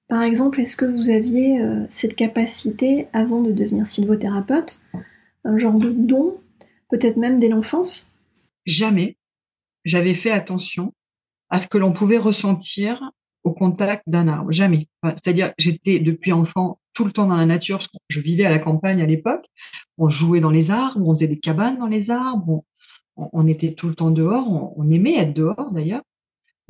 Par 0.07 0.21
exemple, 0.21 0.61
est-ce 0.61 0.77
que 0.77 0.85
vous 0.85 1.09
aviez 1.09 1.59
euh, 1.59 1.85
cette 1.89 2.15
capacité 2.15 3.07
avant 3.13 3.41
de 3.41 3.51
devenir 3.51 3.87
sylvothérapeute 3.87 4.79
un 5.43 5.57
genre 5.57 5.79
de 5.79 5.89
don, 5.91 6.37
peut-être 6.89 7.17
même 7.17 7.39
dès 7.39 7.49
l'enfance? 7.49 8.11
Jamais. 8.65 9.17
J'avais 9.85 10.13
fait 10.13 10.31
attention 10.31 10.93
à 11.49 11.59
ce 11.59 11.67
que 11.67 11.77
l'on 11.77 11.93
pouvait 11.93 12.17
ressentir 12.17 13.11
au 13.43 13.53
contact 13.53 14.03
d'un 14.07 14.27
arbre. 14.27 14.51
Jamais. 14.51 14.87
C'est-à-dire, 15.03 15.53
j'étais 15.57 15.99
depuis 15.99 16.31
enfant 16.31 16.79
tout 16.93 17.05
le 17.05 17.11
temps 17.11 17.27
dans 17.27 17.35
la 17.35 17.45
nature, 17.45 17.85
je 18.07 18.19
vivais 18.19 18.45
à 18.45 18.49
la 18.49 18.57
campagne 18.57 19.01
à 19.01 19.05
l'époque. 19.05 19.45
On 19.97 20.09
jouait 20.09 20.39
dans 20.39 20.49
les 20.49 20.71
arbres, 20.71 21.07
on 21.07 21.13
faisait 21.13 21.27
des 21.27 21.39
cabanes 21.39 21.77
dans 21.77 21.87
les 21.87 22.09
arbres, 22.09 22.63
était 23.47 23.73
tout 23.73 23.87
le 23.87 23.95
temps 23.95 24.11
dehors, 24.11 24.73
on 24.77 24.89
aimait 24.89 25.15
être 25.15 25.33
dehors 25.33 25.71
d'ailleurs 25.71 26.01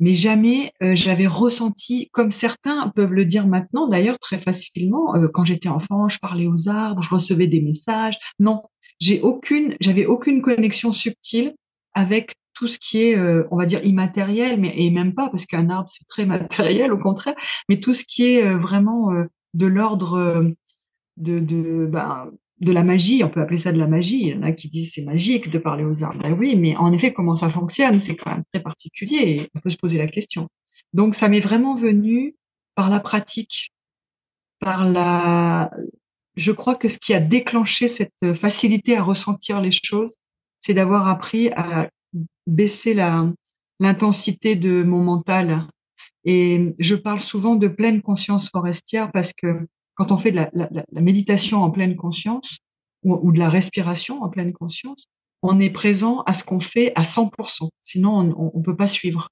mais 0.00 0.14
jamais 0.14 0.72
euh, 0.82 0.94
j'avais 0.94 1.26
ressenti, 1.26 2.10
comme 2.12 2.30
certains 2.30 2.88
peuvent 2.88 3.12
le 3.12 3.24
dire 3.24 3.46
maintenant, 3.46 3.88
d'ailleurs 3.88 4.18
très 4.18 4.38
facilement, 4.38 5.14
euh, 5.16 5.28
quand 5.28 5.44
j'étais 5.44 5.68
enfant, 5.68 6.08
je 6.08 6.18
parlais 6.18 6.46
aux 6.46 6.68
arbres, 6.68 7.02
je 7.02 7.08
recevais 7.08 7.46
des 7.46 7.60
messages. 7.60 8.16
Non, 8.38 8.62
j'ai 9.00 9.20
aucune, 9.20 9.74
j'avais 9.80 10.06
aucune 10.06 10.42
connexion 10.42 10.92
subtile 10.92 11.54
avec 11.94 12.34
tout 12.54 12.68
ce 12.68 12.78
qui 12.78 13.02
est, 13.02 13.18
euh, 13.18 13.44
on 13.50 13.56
va 13.56 13.66
dire, 13.66 13.84
immatériel, 13.84 14.60
mais 14.60 14.74
et 14.76 14.90
même 14.90 15.14
pas, 15.14 15.28
parce 15.28 15.46
qu'un 15.46 15.70
arbre 15.70 15.88
c'est 15.90 16.06
très 16.06 16.26
matériel, 16.26 16.92
au 16.92 16.98
contraire, 16.98 17.34
mais 17.68 17.80
tout 17.80 17.94
ce 17.94 18.04
qui 18.04 18.24
est 18.26 18.54
vraiment 18.54 19.12
de 19.54 19.66
l'ordre 19.66 20.52
de, 21.16 21.38
de, 21.38 21.86
ben, 21.86 22.30
de 22.60 22.72
la 22.72 22.84
magie, 22.84 23.22
on 23.22 23.28
peut 23.28 23.40
appeler 23.40 23.58
ça 23.58 23.72
de 23.72 23.78
la 23.78 23.86
magie. 23.86 24.20
Il 24.22 24.28
y 24.28 24.34
en 24.34 24.42
a 24.42 24.52
qui 24.52 24.68
disent 24.68 24.92
c'est 24.94 25.04
magique 25.04 25.50
de 25.50 25.58
parler 25.58 25.84
aux 25.84 26.02
arbres. 26.04 26.22
Ben 26.22 26.32
oui, 26.32 26.56
mais 26.56 26.76
en 26.76 26.92
effet, 26.92 27.12
comment 27.12 27.34
ça 27.34 27.50
fonctionne, 27.50 28.00
c'est 28.00 28.16
quand 28.16 28.30
même 28.30 28.44
très 28.52 28.62
particulier 28.62 29.16
et 29.16 29.50
on 29.54 29.60
peut 29.60 29.70
se 29.70 29.76
poser 29.76 29.98
la 29.98 30.06
question. 30.06 30.48
Donc, 30.92 31.14
ça 31.14 31.28
m'est 31.28 31.40
vraiment 31.40 31.74
venu 31.74 32.34
par 32.74 32.90
la 32.90 33.00
pratique, 33.00 33.72
par 34.60 34.88
la. 34.88 35.70
Je 36.36 36.52
crois 36.52 36.74
que 36.74 36.88
ce 36.88 36.98
qui 36.98 37.14
a 37.14 37.20
déclenché 37.20 37.88
cette 37.88 38.34
facilité 38.34 38.96
à 38.96 39.02
ressentir 39.02 39.60
les 39.60 39.72
choses, 39.72 40.14
c'est 40.60 40.74
d'avoir 40.74 41.08
appris 41.08 41.50
à 41.52 41.88
baisser 42.46 42.94
la 42.94 43.26
l'intensité 43.80 44.56
de 44.56 44.82
mon 44.82 45.02
mental. 45.02 45.66
Et 46.24 46.74
je 46.78 46.94
parle 46.94 47.20
souvent 47.20 47.56
de 47.56 47.68
pleine 47.68 48.02
conscience 48.02 48.50
forestière 48.50 49.12
parce 49.12 49.32
que 49.32 49.66
quand 49.96 50.12
on 50.12 50.16
fait 50.16 50.30
de 50.30 50.36
la, 50.36 51.00
méditation 51.00 51.62
en 51.62 51.70
pleine 51.70 51.96
conscience 51.96 52.58
ou, 53.02 53.32
de 53.32 53.38
la 53.38 53.48
respiration 53.48 54.22
en 54.22 54.28
pleine 54.28 54.52
conscience, 54.52 55.06
on 55.42 55.58
est 55.60 55.70
présent 55.70 56.22
à 56.22 56.34
ce 56.34 56.44
qu'on 56.44 56.60
fait 56.60 56.92
à 56.94 57.02
100%. 57.02 57.68
Sinon, 57.82 58.34
on 58.36 58.58
ne 58.58 58.62
peut 58.62 58.76
pas 58.76 58.88
suivre. 58.88 59.28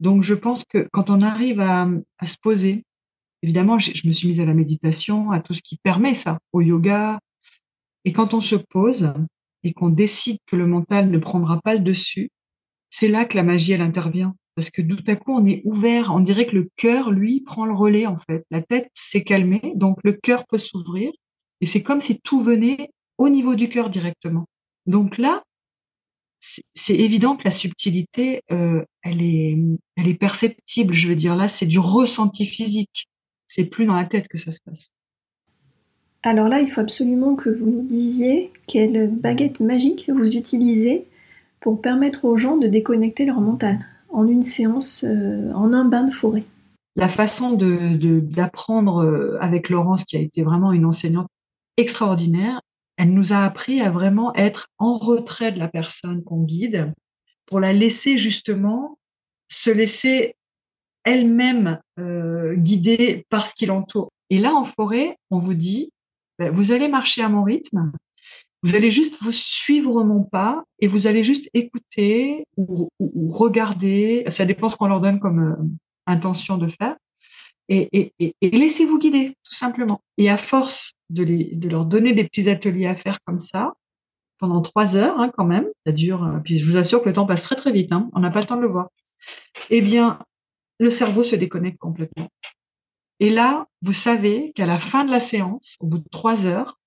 Donc, 0.00 0.22
je 0.22 0.34
pense 0.34 0.64
que 0.64 0.88
quand 0.92 1.10
on 1.10 1.22
arrive 1.22 1.60
à, 1.60 1.88
à 2.18 2.26
se 2.26 2.36
poser, 2.40 2.84
évidemment, 3.42 3.78
je, 3.78 3.92
je 3.94 4.06
me 4.06 4.12
suis 4.12 4.28
mise 4.28 4.40
à 4.40 4.44
la 4.44 4.54
méditation, 4.54 5.30
à 5.30 5.40
tout 5.40 5.54
ce 5.54 5.62
qui 5.62 5.76
permet 5.76 6.14
ça, 6.14 6.38
au 6.52 6.60
yoga. 6.60 7.18
Et 8.04 8.12
quand 8.12 8.34
on 8.34 8.40
se 8.40 8.56
pose 8.56 9.12
et 9.62 9.72
qu'on 9.72 9.90
décide 9.90 10.38
que 10.46 10.56
le 10.56 10.66
mental 10.66 11.10
ne 11.10 11.18
prendra 11.18 11.60
pas 11.60 11.74
le 11.74 11.80
dessus, 11.80 12.30
c'est 12.90 13.08
là 13.08 13.24
que 13.24 13.36
la 13.36 13.42
magie, 13.42 13.72
elle 13.72 13.82
intervient. 13.82 14.34
Parce 14.54 14.70
que 14.70 14.82
tout 14.82 15.04
à 15.06 15.16
coup, 15.16 15.32
on 15.32 15.46
est 15.46 15.62
ouvert. 15.64 16.12
On 16.14 16.20
dirait 16.20 16.46
que 16.46 16.54
le 16.56 16.68
cœur, 16.76 17.10
lui, 17.10 17.40
prend 17.40 17.64
le 17.64 17.74
relais, 17.74 18.06
en 18.06 18.18
fait. 18.18 18.44
La 18.50 18.60
tête 18.60 18.90
s'est 18.92 19.22
calmée, 19.22 19.72
donc 19.76 19.98
le 20.04 20.12
cœur 20.12 20.46
peut 20.46 20.58
s'ouvrir. 20.58 21.10
Et 21.60 21.66
c'est 21.66 21.82
comme 21.82 22.00
si 22.00 22.20
tout 22.20 22.40
venait 22.40 22.90
au 23.18 23.28
niveau 23.28 23.54
du 23.54 23.68
cœur 23.68 23.88
directement. 23.88 24.46
Donc 24.86 25.16
là, 25.16 25.42
c'est 26.40 26.94
évident 26.94 27.36
que 27.36 27.44
la 27.44 27.52
subtilité, 27.52 28.42
euh, 28.50 28.84
elle, 29.02 29.22
est, 29.22 29.56
est 29.96 30.14
perceptible. 30.14 30.92
Je 30.92 31.08
veux 31.08 31.14
dire, 31.14 31.36
là, 31.36 31.46
c'est 31.46 31.66
du 31.66 31.78
ressenti 31.78 32.46
physique. 32.46 33.06
C'est 33.46 33.64
plus 33.64 33.86
dans 33.86 33.94
la 33.94 34.04
tête 34.04 34.28
que 34.28 34.38
ça 34.38 34.50
se 34.50 34.58
passe. 34.64 34.88
Alors 36.24 36.48
là, 36.48 36.60
il 36.60 36.68
faut 36.68 36.80
absolument 36.80 37.36
que 37.36 37.48
vous 37.48 37.66
nous 37.66 37.82
disiez 37.82 38.52
quelle 38.66 39.08
baguette 39.08 39.60
magique 39.60 40.10
vous 40.12 40.36
utilisez 40.36 41.06
pour 41.60 41.80
permettre 41.80 42.24
aux 42.24 42.36
gens 42.36 42.56
de 42.56 42.66
déconnecter 42.66 43.24
leur 43.24 43.40
mental 43.40 43.86
en 44.12 44.26
une 44.26 44.42
séance, 44.42 45.04
euh, 45.04 45.52
en 45.52 45.72
un 45.72 45.84
bain 45.84 46.04
de 46.04 46.12
forêt. 46.12 46.44
La 46.96 47.08
façon 47.08 47.52
d'apprendre 47.52 49.02
de, 49.02 49.08
euh, 49.08 49.38
avec 49.40 49.68
Laurence, 49.68 50.04
qui 50.04 50.16
a 50.16 50.20
été 50.20 50.42
vraiment 50.42 50.72
une 50.72 50.84
enseignante 50.84 51.28
extraordinaire, 51.76 52.60
elle 52.98 53.14
nous 53.14 53.32
a 53.32 53.44
appris 53.44 53.80
à 53.80 53.90
vraiment 53.90 54.34
être 54.34 54.68
en 54.78 54.98
retrait 54.98 55.52
de 55.52 55.58
la 55.58 55.68
personne 55.68 56.22
qu'on 56.22 56.42
guide 56.42 56.92
pour 57.46 57.60
la 57.60 57.72
laisser 57.72 58.18
justement 58.18 58.98
se 59.48 59.70
laisser 59.70 60.36
elle-même 61.04 61.80
euh, 61.98 62.54
guider 62.54 63.26
par 63.28 63.46
ce 63.46 63.54
qui 63.54 63.66
l'entoure. 63.66 64.10
Et 64.30 64.38
là, 64.38 64.54
en 64.54 64.64
forêt, 64.64 65.16
on 65.30 65.38
vous 65.38 65.54
dit, 65.54 65.90
ben, 66.38 66.50
vous 66.50 66.72
allez 66.72 66.88
marcher 66.88 67.22
à 67.22 67.28
mon 67.28 67.42
rythme, 67.42 67.92
vous 68.62 68.76
allez 68.76 68.90
juste 68.90 69.22
vous 69.22 69.32
suivre 69.32 70.04
mon 70.04 70.22
pas 70.22 70.62
et 70.78 70.86
vous 70.86 71.06
allez 71.06 71.24
juste 71.24 71.48
écouter 71.52 72.44
ou, 72.56 72.88
regarder. 73.30 74.24
Ça 74.28 74.44
dépend 74.44 74.68
ce 74.68 74.76
qu'on 74.76 74.88
leur 74.88 75.00
donne 75.00 75.18
comme 75.18 75.40
euh, 75.40 75.56
intention 76.06 76.58
de 76.58 76.68
faire. 76.68 76.96
Et, 77.68 78.12
laissez-vous 78.42 78.98
guider, 78.98 79.36
tout 79.44 79.54
simplement. 79.54 80.02
Et 80.18 80.28
à 80.28 80.36
force 80.36 80.92
de, 81.10 81.24
leur 81.68 81.86
donner 81.86 82.12
des 82.12 82.24
petits 82.24 82.48
ateliers 82.50 82.86
à 82.86 82.96
faire 82.96 83.18
comme 83.24 83.38
ça, 83.38 83.72
pendant 84.38 84.60
trois 84.60 84.96
heures 84.96 85.18
hein, 85.20 85.30
quand 85.36 85.44
même, 85.44 85.66
ça 85.86 85.92
dure, 85.92 86.24
euh, 86.24 86.38
puis 86.44 86.58
je 86.58 86.68
vous 86.68 86.76
assure 86.76 87.02
que 87.02 87.08
le 87.08 87.14
temps 87.14 87.26
passe 87.26 87.42
très 87.42 87.56
très 87.56 87.72
vite, 87.72 87.92
hein, 87.92 88.10
on 88.12 88.20
n'a 88.20 88.30
pas 88.30 88.40
le 88.40 88.46
temps 88.46 88.56
de 88.56 88.62
le 88.62 88.68
voir, 88.68 88.88
eh 89.70 89.80
bien, 89.80 90.18
le 90.78 90.90
cerveau 90.90 91.22
se 91.22 91.36
déconnecte 91.36 91.78
complètement. 91.78 92.28
Et 93.20 93.30
là, 93.30 93.66
vous 93.82 93.92
savez 93.92 94.52
qu'à 94.54 94.66
la 94.66 94.80
fin 94.80 95.04
de 95.04 95.12
la 95.12 95.20
séance, 95.20 95.76
au 95.78 95.86
bout 95.86 95.98
de 95.98 96.08
trois 96.10 96.44
heures, 96.44 96.80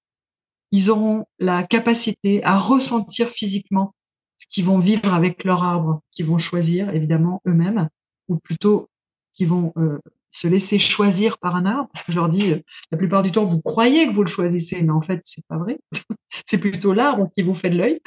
ils 0.76 0.92
auront 0.92 1.26
la 1.40 1.64
capacité 1.64 2.44
à 2.44 2.58
ressentir 2.58 3.30
physiquement 3.30 3.96
ce 4.38 4.46
qu'ils 4.50 4.66
vont 4.66 4.80
vivre 4.80 5.14
avec 5.14 5.46
leur 5.46 5.64
arbre, 5.64 6.02
qu'ils 6.12 6.26
vont 6.26 6.38
choisir 6.38 6.94
évidemment 6.94 7.42
eux-mêmes, 7.48 7.88
ou 8.28 8.36
plutôt 8.36 8.90
qu'ils 9.34 9.48
vont 9.48 9.72
euh, 9.78 10.00
se 10.32 10.50
laisser 10.50 10.78
choisir 10.78 11.38
par 11.38 11.56
un 11.56 11.66
arbre, 11.66 11.90
parce 11.94 12.04
que 12.04 12.12
je 12.12 12.18
leur 12.18 12.28
dis, 12.28 12.52
euh, 12.52 12.60
la 12.92 12.98
plupart 12.98 13.24
du 13.24 13.32
temps, 13.32 13.46
vous 13.46 13.62
croyez 13.62 14.06
que 14.06 14.14
vous 14.14 14.24
le 14.24 14.30
choisissez, 14.30 14.84
mais 14.84 14.92
en 14.92 15.02
fait, 15.02 15.22
c'est 15.24 15.46
pas 15.48 15.58
vrai. 15.58 15.80
c'est 16.46 16.58
plutôt 16.58 16.92
l'arbre 16.92 17.30
qui 17.38 17.44
vous 17.44 17.54
fait 17.54 17.70
de 17.70 17.78
l'œil 17.78 18.02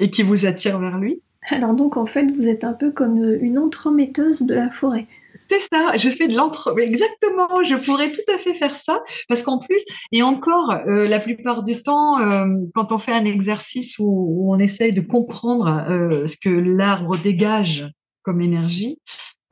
et 0.00 0.10
qui 0.10 0.22
vous 0.22 0.46
attire 0.46 0.78
vers 0.78 0.96
lui. 0.96 1.20
Alors 1.50 1.74
donc, 1.74 1.98
en 1.98 2.06
fait, 2.06 2.24
vous 2.32 2.48
êtes 2.48 2.64
un 2.64 2.72
peu 2.72 2.90
comme 2.90 3.22
une 3.22 3.58
entremetteuse 3.58 4.42
de 4.42 4.54
la 4.54 4.70
forêt. 4.70 5.06
C'est 5.50 5.60
ça, 5.70 5.96
je 5.96 6.10
fais 6.10 6.28
de 6.28 6.36
l'entre. 6.36 6.74
Exactement, 6.78 7.62
je 7.62 7.76
pourrais 7.76 8.10
tout 8.10 8.32
à 8.32 8.38
fait 8.38 8.54
faire 8.54 8.76
ça 8.76 9.02
parce 9.28 9.42
qu'en 9.42 9.58
plus, 9.58 9.84
et 10.12 10.22
encore, 10.22 10.70
euh, 10.88 11.06
la 11.06 11.20
plupart 11.20 11.62
du 11.62 11.82
temps, 11.82 12.18
euh, 12.18 12.46
quand 12.74 12.92
on 12.92 12.98
fait 12.98 13.12
un 13.12 13.24
exercice 13.24 13.98
où, 13.98 14.52
on 14.52 14.58
essaye 14.58 14.92
de 14.92 15.00
comprendre 15.00 15.66
euh, 15.88 16.26
ce 16.26 16.36
que 16.36 16.48
l'arbre 16.48 17.16
dégage 17.16 17.88
comme 18.22 18.40
énergie, 18.40 18.98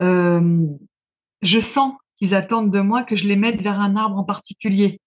je 0.01 1.59
sens 1.59 1.93
qu'ils 2.17 2.35
attendent 2.35 2.71
de 2.71 2.79
moi 2.79 3.03
que 3.03 3.15
je 3.15 3.27
les 3.27 3.35
mette 3.35 3.61
vers 3.61 3.79
un 3.79 3.95
arbre 3.95 4.17
en 4.17 4.23
particulier. 4.23 4.99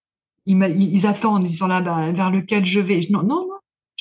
Ils, 0.45 0.57
ils 0.79 1.05
attendent, 1.05 1.47
ils 1.47 1.55
sont 1.55 1.67
là 1.67 1.81
ben, 1.81 2.13
vers 2.13 2.31
lequel 2.31 2.65
je 2.65 2.79
vais. 2.79 3.01
non, 3.09 3.21
non, 3.21 3.47
non, 3.47 3.56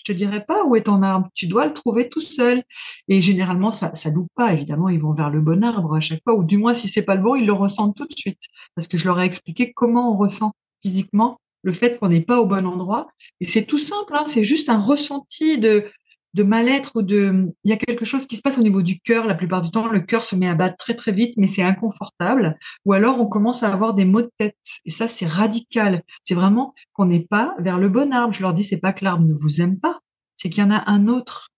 te 0.06 0.12
dirai 0.12 0.44
pas 0.44 0.64
où 0.64 0.76
est 0.76 0.82
ton 0.82 1.02
arbre. 1.02 1.28
Tu 1.34 1.46
dois 1.46 1.66
le 1.66 1.72
trouver 1.72 2.08
tout 2.08 2.20
seul. 2.20 2.62
Et 3.08 3.20
généralement, 3.20 3.72
ça, 3.72 3.94
ça 3.94 4.10
loupe 4.10 4.30
pas. 4.34 4.52
Évidemment, 4.52 4.88
ils 4.88 5.00
vont 5.00 5.12
vers 5.12 5.30
le 5.30 5.40
bon 5.40 5.64
arbre 5.64 5.94
à 5.94 6.00
chaque 6.00 6.22
fois. 6.24 6.34
Ou 6.34 6.44
du 6.44 6.58
moins, 6.58 6.74
si 6.74 6.88
c'est 6.88 7.02
pas 7.02 7.14
le 7.14 7.22
bon, 7.22 7.34
ils 7.34 7.46
le 7.46 7.52
ressentent 7.52 7.96
tout 7.96 8.06
de 8.06 8.16
suite. 8.16 8.42
Parce 8.74 8.88
que 8.88 8.96
je 8.98 9.06
leur 9.06 9.20
ai 9.20 9.24
expliqué 9.24 9.72
comment 9.72 10.12
on 10.12 10.16
ressent 10.16 10.52
physiquement 10.82 11.40
le 11.62 11.72
fait 11.72 11.98
qu'on 11.98 12.08
n'est 12.08 12.20
pas 12.20 12.40
au 12.40 12.46
bon 12.46 12.66
endroit. 12.66 13.08
Et 13.40 13.48
c'est 13.48 13.64
tout 13.64 13.78
simple. 13.78 14.14
Hein, 14.14 14.24
c'est 14.26 14.44
juste 14.44 14.68
un 14.68 14.80
ressenti 14.80 15.58
de, 15.58 15.90
de 16.36 16.42
mal-être 16.42 16.92
ou 16.96 17.02
de, 17.02 17.50
il 17.64 17.70
y 17.70 17.72
a 17.72 17.78
quelque 17.78 18.04
chose 18.04 18.26
qui 18.26 18.36
se 18.36 18.42
passe 18.42 18.58
au 18.58 18.62
niveau 18.62 18.82
du 18.82 19.00
cœur. 19.00 19.26
La 19.26 19.34
plupart 19.34 19.62
du 19.62 19.70
temps, 19.70 19.88
le 19.88 20.00
cœur 20.00 20.22
se 20.22 20.36
met 20.36 20.48
à 20.48 20.54
battre 20.54 20.76
très 20.76 20.94
très 20.94 21.12
vite, 21.12 21.32
mais 21.38 21.46
c'est 21.46 21.62
inconfortable. 21.62 22.58
Ou 22.84 22.92
alors, 22.92 23.18
on 23.18 23.26
commence 23.26 23.62
à 23.62 23.72
avoir 23.72 23.94
des 23.94 24.04
maux 24.04 24.20
de 24.20 24.30
tête. 24.36 24.58
Et 24.84 24.90
ça, 24.90 25.08
c'est 25.08 25.26
radical. 25.26 26.02
C'est 26.24 26.34
vraiment 26.34 26.74
qu'on 26.92 27.06
n'est 27.06 27.26
pas 27.26 27.54
vers 27.58 27.78
le 27.78 27.88
bon 27.88 28.12
arbre. 28.12 28.34
Je 28.34 28.42
leur 28.42 28.52
dis, 28.52 28.64
c'est 28.64 28.76
pas 28.76 28.92
que 28.92 29.02
l'arbre 29.02 29.24
ne 29.24 29.32
vous 29.32 29.62
aime 29.62 29.80
pas, 29.80 30.00
c'est 30.36 30.50
qu'il 30.50 30.62
y 30.62 30.66
en 30.66 30.70
a 30.70 30.84
un 30.90 31.08
autre 31.08 31.48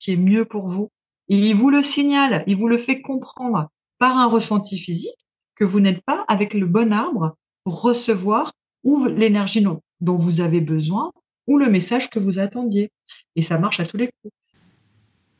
qui 0.00 0.10
est 0.10 0.16
mieux 0.16 0.44
pour 0.44 0.68
vous. 0.68 0.90
Il 1.28 1.54
vous 1.54 1.70
le 1.70 1.82
signale, 1.82 2.42
il 2.48 2.56
vous 2.56 2.68
le 2.68 2.78
fait 2.78 3.00
comprendre 3.00 3.68
par 3.98 4.18
un 4.18 4.26
ressenti 4.26 4.76
physique 4.76 5.26
que 5.54 5.64
vous 5.64 5.78
n'êtes 5.78 6.02
pas 6.04 6.24
avec 6.26 6.52
le 6.52 6.66
bon 6.66 6.92
arbre 6.92 7.36
pour 7.62 7.80
recevoir 7.80 8.52
ou 8.82 9.06
l'énergie 9.06 9.64
dont 10.00 10.16
vous 10.16 10.40
avez 10.40 10.60
besoin 10.60 11.12
ou 11.46 11.58
le 11.58 11.70
message 11.70 12.10
que 12.10 12.18
vous 12.18 12.38
attendiez. 12.38 12.90
Et 13.36 13.42
ça 13.42 13.58
marche 13.58 13.80
à 13.80 13.86
tous 13.86 13.96
les 13.96 14.06
coups. 14.06 14.32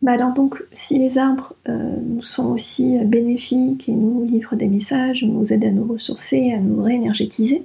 Bah 0.02 0.12
alors 0.12 0.34
donc, 0.34 0.62
si 0.72 0.98
les 0.98 1.18
arbres 1.18 1.54
euh, 1.68 1.96
nous 2.02 2.22
sont 2.22 2.46
aussi 2.46 2.98
bénéfiques 3.04 3.88
et 3.88 3.92
nous 3.92 4.24
livrent 4.24 4.56
des 4.56 4.68
messages, 4.68 5.24
nous 5.24 5.52
aident 5.52 5.64
à 5.64 5.70
nous 5.70 5.86
ressourcer, 5.86 6.52
à 6.52 6.58
nous 6.58 6.82
réénergétiser, 6.82 7.64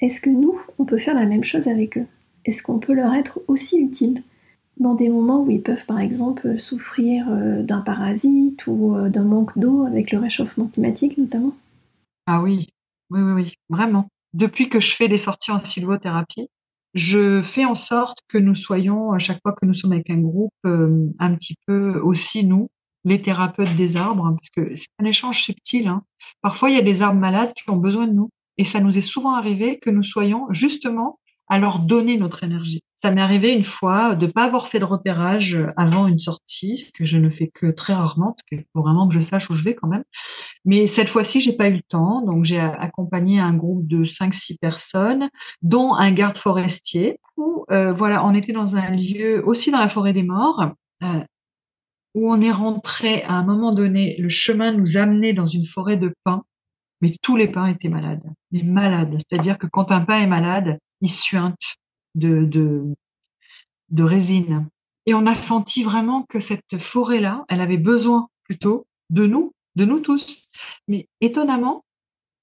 est-ce 0.00 0.20
que 0.20 0.30
nous, 0.30 0.60
on 0.78 0.84
peut 0.84 0.98
faire 0.98 1.14
la 1.14 1.26
même 1.26 1.44
chose 1.44 1.66
avec 1.68 1.98
eux? 1.98 2.06
Est-ce 2.44 2.62
qu'on 2.62 2.78
peut 2.78 2.92
leur 2.92 3.14
être 3.14 3.40
aussi 3.48 3.80
utile? 3.80 4.22
Dans 4.78 4.94
des 4.94 5.08
moments 5.08 5.42
où 5.42 5.50
ils 5.50 5.60
peuvent 5.60 5.86
par 5.86 5.98
exemple 5.98 6.60
souffrir 6.60 7.26
euh, 7.28 7.62
d'un 7.62 7.80
parasite 7.80 8.66
ou 8.68 8.94
euh, 8.94 9.08
d'un 9.08 9.24
manque 9.24 9.58
d'eau 9.58 9.84
avec 9.84 10.12
le 10.12 10.18
réchauffement 10.18 10.66
climatique 10.66 11.18
notamment? 11.18 11.52
Ah 12.26 12.40
oui, 12.40 12.68
oui, 13.10 13.20
oui, 13.20 13.32
oui, 13.32 13.54
vraiment. 13.68 14.08
Depuis 14.34 14.68
que 14.68 14.78
je 14.78 14.94
fais 14.94 15.08
des 15.08 15.16
sorties 15.16 15.50
en 15.50 15.64
sylvothérapie, 15.64 16.48
je 16.94 17.42
fais 17.42 17.64
en 17.64 17.74
sorte 17.74 18.18
que 18.28 18.38
nous 18.38 18.54
soyons, 18.54 19.12
à 19.12 19.18
chaque 19.18 19.40
fois 19.42 19.52
que 19.52 19.66
nous 19.66 19.74
sommes 19.74 19.92
avec 19.92 20.10
un 20.10 20.18
groupe, 20.18 20.52
euh, 20.66 21.06
un 21.18 21.34
petit 21.34 21.56
peu 21.66 22.00
aussi 22.00 22.44
nous, 22.44 22.70
les 23.04 23.22
thérapeutes 23.22 23.74
des 23.76 23.96
arbres, 23.96 24.26
hein, 24.26 24.34
parce 24.34 24.50
que 24.50 24.74
c'est 24.74 24.88
un 24.98 25.04
échange 25.04 25.42
subtil. 25.42 25.88
Hein. 25.88 26.02
Parfois, 26.42 26.70
il 26.70 26.76
y 26.76 26.78
a 26.78 26.82
des 26.82 27.02
arbres 27.02 27.20
malades 27.20 27.52
qui 27.54 27.70
ont 27.70 27.76
besoin 27.76 28.06
de 28.06 28.12
nous. 28.12 28.30
Et 28.56 28.64
ça 28.64 28.80
nous 28.80 28.98
est 28.98 29.02
souvent 29.02 29.34
arrivé 29.34 29.78
que 29.78 29.90
nous 29.90 30.02
soyons 30.02 30.46
justement 30.50 31.20
à 31.48 31.58
leur 31.58 31.78
donner 31.78 32.16
notre 32.16 32.42
énergie. 32.42 32.82
Ça 33.02 33.12
m'est 33.12 33.20
arrivé 33.20 33.52
une 33.52 33.64
fois 33.64 34.16
de 34.16 34.26
pas 34.26 34.44
avoir 34.44 34.66
fait 34.66 34.80
de 34.80 34.84
repérage 34.84 35.56
avant 35.76 36.08
une 36.08 36.18
sortie, 36.18 36.76
ce 36.76 36.90
que 36.90 37.04
je 37.04 37.16
ne 37.16 37.30
fais 37.30 37.46
que 37.46 37.66
très 37.66 37.94
rarement, 37.94 38.32
parce 38.32 38.42
qu'il 38.48 38.64
faut 38.72 38.82
vraiment 38.82 39.06
que 39.06 39.14
je 39.14 39.20
sache 39.20 39.48
où 39.50 39.54
je 39.54 39.62
vais 39.62 39.76
quand 39.76 39.86
même. 39.86 40.02
Mais 40.64 40.88
cette 40.88 41.08
fois-ci, 41.08 41.40
j'ai 41.40 41.52
pas 41.52 41.68
eu 41.68 41.74
le 41.74 41.82
temps, 41.82 42.22
donc 42.22 42.44
j'ai 42.44 42.58
accompagné 42.58 43.38
un 43.38 43.54
groupe 43.54 43.86
de 43.86 44.04
5-6 44.04 44.58
personnes, 44.58 45.30
dont 45.62 45.94
un 45.94 46.10
garde 46.10 46.38
forestier. 46.38 47.20
Où, 47.36 47.64
euh, 47.70 47.92
voilà, 47.92 48.26
on 48.26 48.34
était 48.34 48.52
dans 48.52 48.74
un 48.74 48.90
lieu 48.90 49.46
aussi 49.46 49.70
dans 49.70 49.78
la 49.78 49.88
forêt 49.88 50.12
des 50.12 50.24
morts, 50.24 50.72
euh, 51.04 51.20
où 52.14 52.32
on 52.32 52.40
est 52.40 52.50
rentré 52.50 53.22
à 53.22 53.34
un 53.34 53.44
moment 53.44 53.72
donné. 53.72 54.16
Le 54.18 54.28
chemin 54.28 54.72
nous 54.72 54.96
amenait 54.96 55.34
dans 55.34 55.46
une 55.46 55.64
forêt 55.64 55.96
de 55.96 56.12
pins, 56.24 56.42
mais 57.00 57.12
tous 57.22 57.36
les 57.36 57.46
pins 57.46 57.66
étaient 57.66 57.88
malades, 57.88 58.24
mais 58.50 58.64
malades. 58.64 59.16
C'est-à-dire 59.18 59.56
que 59.56 59.68
quand 59.68 59.92
un 59.92 60.00
pin 60.00 60.20
est 60.20 60.26
malade, 60.26 60.78
il 61.00 61.10
suinte 61.10 61.76
de, 62.18 62.94
résine. 63.98 64.68
Et 65.06 65.14
on 65.14 65.26
a 65.26 65.34
senti 65.34 65.82
vraiment 65.82 66.24
que 66.24 66.40
cette 66.40 66.78
forêt-là, 66.78 67.44
elle 67.48 67.60
avait 67.60 67.78
besoin 67.78 68.28
plutôt 68.44 68.86
de 69.10 69.26
nous, 69.26 69.52
de 69.76 69.84
nous 69.84 70.00
tous. 70.00 70.48
Mais 70.86 71.08
étonnamment, 71.20 71.84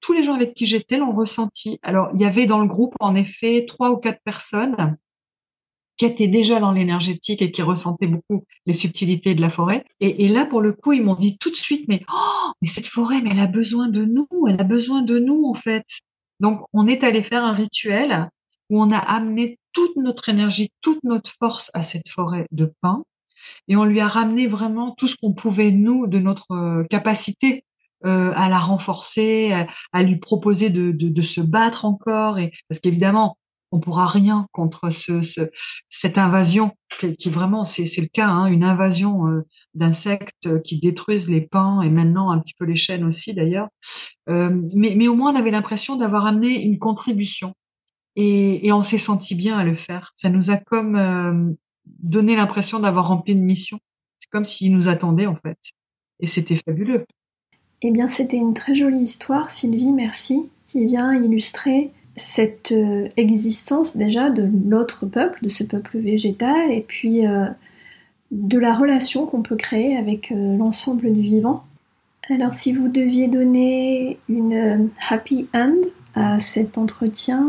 tous 0.01 0.13
les 0.13 0.23
gens 0.23 0.33
avec 0.33 0.53
qui 0.53 0.65
j'étais 0.65 0.97
l'ont 0.97 1.13
ressenti. 1.13 1.79
Alors, 1.81 2.09
il 2.13 2.21
y 2.21 2.25
avait 2.25 2.45
dans 2.45 2.59
le 2.59 2.67
groupe, 2.67 2.95
en 2.99 3.15
effet, 3.15 3.65
trois 3.67 3.91
ou 3.91 3.97
quatre 3.97 4.21
personnes 4.23 4.97
qui 5.97 6.05
étaient 6.05 6.27
déjà 6.27 6.59
dans 6.59 6.71
l'énergétique 6.71 7.41
et 7.41 7.51
qui 7.51 7.61
ressentaient 7.61 8.07
beaucoup 8.07 8.43
les 8.65 8.73
subtilités 8.73 9.33
de 9.33 9.41
la 9.41 9.49
forêt. 9.49 9.85
Et, 10.01 10.27
là, 10.27 10.45
pour 10.45 10.61
le 10.61 10.73
coup, 10.73 10.93
ils 10.93 11.03
m'ont 11.03 11.15
dit 11.15 11.37
tout 11.37 11.49
de 11.49 11.55
suite, 11.55 11.85
mais, 11.87 12.03
oh, 12.11 12.51
mais 12.61 12.67
cette 12.67 12.87
forêt, 12.87 13.21
mais 13.21 13.31
elle 13.31 13.39
a 13.39 13.47
besoin 13.47 13.87
de 13.87 14.03
nous, 14.03 14.27
elle 14.47 14.59
a 14.59 14.63
besoin 14.65 15.01
de 15.03 15.19
nous, 15.19 15.45
en 15.45 15.53
fait. 15.53 15.85
Donc, 16.39 16.61
on 16.73 16.87
est 16.87 17.03
allé 17.03 17.23
faire 17.23 17.43
un 17.43 17.53
rituel 17.53 18.29
où 18.69 18.81
on 18.81 18.91
a 18.91 18.97
amené 18.97 19.57
toute 19.75 19.95
notre 19.97 20.29
énergie, 20.29 20.71
toute 20.81 21.03
notre 21.03 21.29
force 21.29 21.69
à 21.75 21.83
cette 21.83 22.09
forêt 22.09 22.47
de 22.51 22.73
pin 22.81 23.03
et 23.67 23.75
on 23.75 23.83
lui 23.83 23.99
a 23.99 24.07
ramené 24.07 24.47
vraiment 24.47 24.91
tout 24.91 25.07
ce 25.07 25.15
qu'on 25.15 25.33
pouvait, 25.33 25.71
nous, 25.71 26.07
de 26.07 26.17
notre 26.17 26.51
euh, 26.51 26.83
capacité 26.89 27.63
euh, 28.05 28.31
à 28.35 28.49
la 28.49 28.59
renforcer, 28.59 29.53
à, 29.91 30.03
lui 30.03 30.17
proposer 30.17 30.69
de, 30.69 31.21
se 31.21 31.41
battre 31.41 31.85
encore. 31.85 32.39
Et, 32.39 32.51
parce 32.69 32.79
qu'évidemment, 32.79 33.37
on 33.71 33.79
pourra 33.79 34.07
rien 34.07 34.47
contre 34.51 34.89
ce, 34.89 35.21
ce, 35.21 35.41
cette 35.89 36.17
invasion 36.17 36.71
qui, 36.99 37.15
qui 37.15 37.29
vraiment, 37.29 37.65
c'est 37.65 37.83
le 37.97 38.07
cas, 38.07 38.27
hein, 38.27 38.45
une 38.45 38.63
invasion 38.63 39.27
euh, 39.27 39.41
d'insectes 39.73 40.61
qui 40.63 40.79
détruisent 40.79 41.29
les 41.29 41.41
pins 41.41 41.81
et 41.81 41.89
maintenant 41.89 42.31
un 42.31 42.39
petit 42.39 42.53
peu 42.57 42.65
les 42.65 42.75
chênes 42.75 43.03
aussi 43.03 43.33
d'ailleurs. 43.33 43.67
Euh, 44.29 44.49
mais, 44.73 44.95
mais 44.95 45.07
au 45.07 45.15
moins, 45.15 45.33
on 45.33 45.35
avait 45.35 45.51
l'impression 45.51 45.95
d'avoir 45.95 46.25
amené 46.25 46.61
une 46.63 46.79
contribution. 46.79 47.53
Et, 48.15 48.71
on 48.71 48.81
s'est 48.81 48.97
senti 48.97 49.35
bien 49.35 49.57
à 49.57 49.63
le 49.63 49.75
faire. 49.75 50.13
Ça 50.15 50.29
nous 50.29 50.49
a 50.49 50.57
comme 50.57 50.95
euh, 50.95 51.53
donné 51.85 52.35
l'impression 52.35 52.79
d'avoir 52.79 53.07
rempli 53.09 53.33
une 53.33 53.43
mission. 53.43 53.79
C'est 54.19 54.29
comme 54.29 54.45
s'ils 54.45 54.73
nous 54.73 54.87
attendaient 54.87 55.25
en 55.25 55.35
fait. 55.35 55.57
Et 56.19 56.27
c'était 56.27 56.55
fabuleux. 56.55 57.05
Eh 57.81 57.91
bien, 57.91 58.07
c'était 58.07 58.37
une 58.37 58.53
très 58.53 58.73
jolie 58.73 59.03
histoire, 59.03 59.51
Sylvie, 59.51 59.91
merci, 59.91 60.49
qui 60.67 60.85
vient 60.85 61.13
illustrer 61.13 61.91
cette 62.15 62.71
euh, 62.71 63.09
existence 63.17 63.97
déjà 63.97 64.29
de 64.29 64.49
l'autre 64.65 65.05
peuple, 65.05 65.39
de 65.43 65.49
ce 65.49 65.65
peuple 65.65 65.97
végétal, 65.97 66.71
et 66.71 66.81
puis 66.81 67.27
euh, 67.27 67.47
de 68.31 68.57
la 68.57 68.73
relation 68.73 69.25
qu'on 69.25 69.41
peut 69.41 69.57
créer 69.57 69.97
avec 69.97 70.31
l'ensemble 70.33 71.11
du 71.13 71.21
vivant. 71.21 71.65
Alors 72.29 72.53
si 72.53 72.73
vous 72.73 72.87
deviez 72.87 73.27
donner 73.27 74.17
une 74.29 74.89
happy 75.09 75.47
end 75.53 75.75
à 76.15 76.39
cet 76.39 76.77
entretien, 76.77 77.45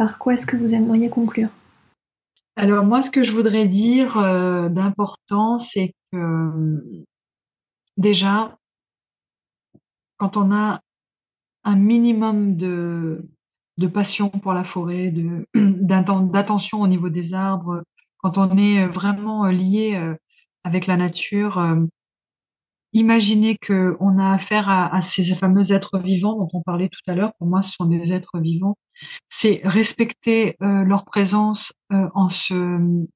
par 0.00 0.16
quoi 0.16 0.32
est-ce 0.32 0.46
que 0.46 0.56
vous 0.56 0.74
aimeriez 0.74 1.10
conclure? 1.10 1.50
Alors 2.56 2.86
moi, 2.86 3.02
ce 3.02 3.10
que 3.10 3.22
je 3.22 3.32
voudrais 3.32 3.68
dire 3.68 4.14
d'important, 4.70 5.58
c'est 5.58 5.92
que 6.10 7.04
déjà, 7.98 8.56
quand 10.16 10.38
on 10.38 10.52
a 10.54 10.80
un 11.64 11.76
minimum 11.76 12.56
de, 12.56 13.28
passion 13.92 14.30
pour 14.30 14.54
la 14.54 14.64
forêt, 14.64 15.12
d'attention 15.54 16.80
au 16.80 16.86
niveau 16.86 17.10
des 17.10 17.34
arbres, 17.34 17.82
quand 18.22 18.38
on 18.38 18.56
est 18.56 18.86
vraiment 18.86 19.48
lié 19.48 19.96
euh, 19.96 20.14
avec 20.64 20.86
la 20.86 20.96
nature, 20.96 21.58
euh, 22.94 22.98
imaginez 22.98 23.56
qu'on 23.56 24.18
a 24.18 24.32
affaire 24.32 24.68
à, 24.68 25.02
ces 25.02 25.24
fameux 25.34 25.72
êtres 25.72 25.98
vivants 25.98 26.36
dont 26.36 26.48
on 26.52 26.62
parlait 26.62 26.88
tout 26.88 27.10
à 27.10 27.14
l'heure. 27.14 27.32
Pour 27.38 27.48
moi, 27.48 27.62
ce 27.62 27.72
sont 27.72 27.86
des 27.86 28.12
êtres 28.12 28.38
vivants. 28.38 28.76
C'est 29.28 29.60
respecter 29.64 30.56
euh, 30.62 30.84
leur 30.84 31.04
présence 31.04 31.72
en 31.90 32.28
se 32.28 33.06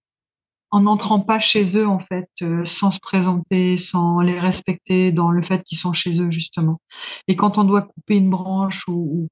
en 0.71 0.81
n'entrant 0.81 1.21
pas 1.21 1.39
chez 1.39 1.77
eux 1.77 1.87
en 1.87 2.01
fait, 2.01 2.29
sans 2.65 2.91
se 2.91 2.99
présenter, 2.99 3.79
sans 3.79 4.19
les 4.19 4.41
respecter 4.41 5.13
dans 5.13 5.31
le 5.31 5.41
fait 5.41 5.63
qu'ils 5.63 5.79
sont 5.79 5.93
chez 5.93 6.21
eux 6.21 6.33
justement. 6.33 6.81
Et 7.29 7.37
quand 7.37 7.59
on 7.59 7.65
doit 7.65 7.83
couper 7.83 8.17
une 8.17 8.29
branche 8.29 8.83
ou, 8.89 9.29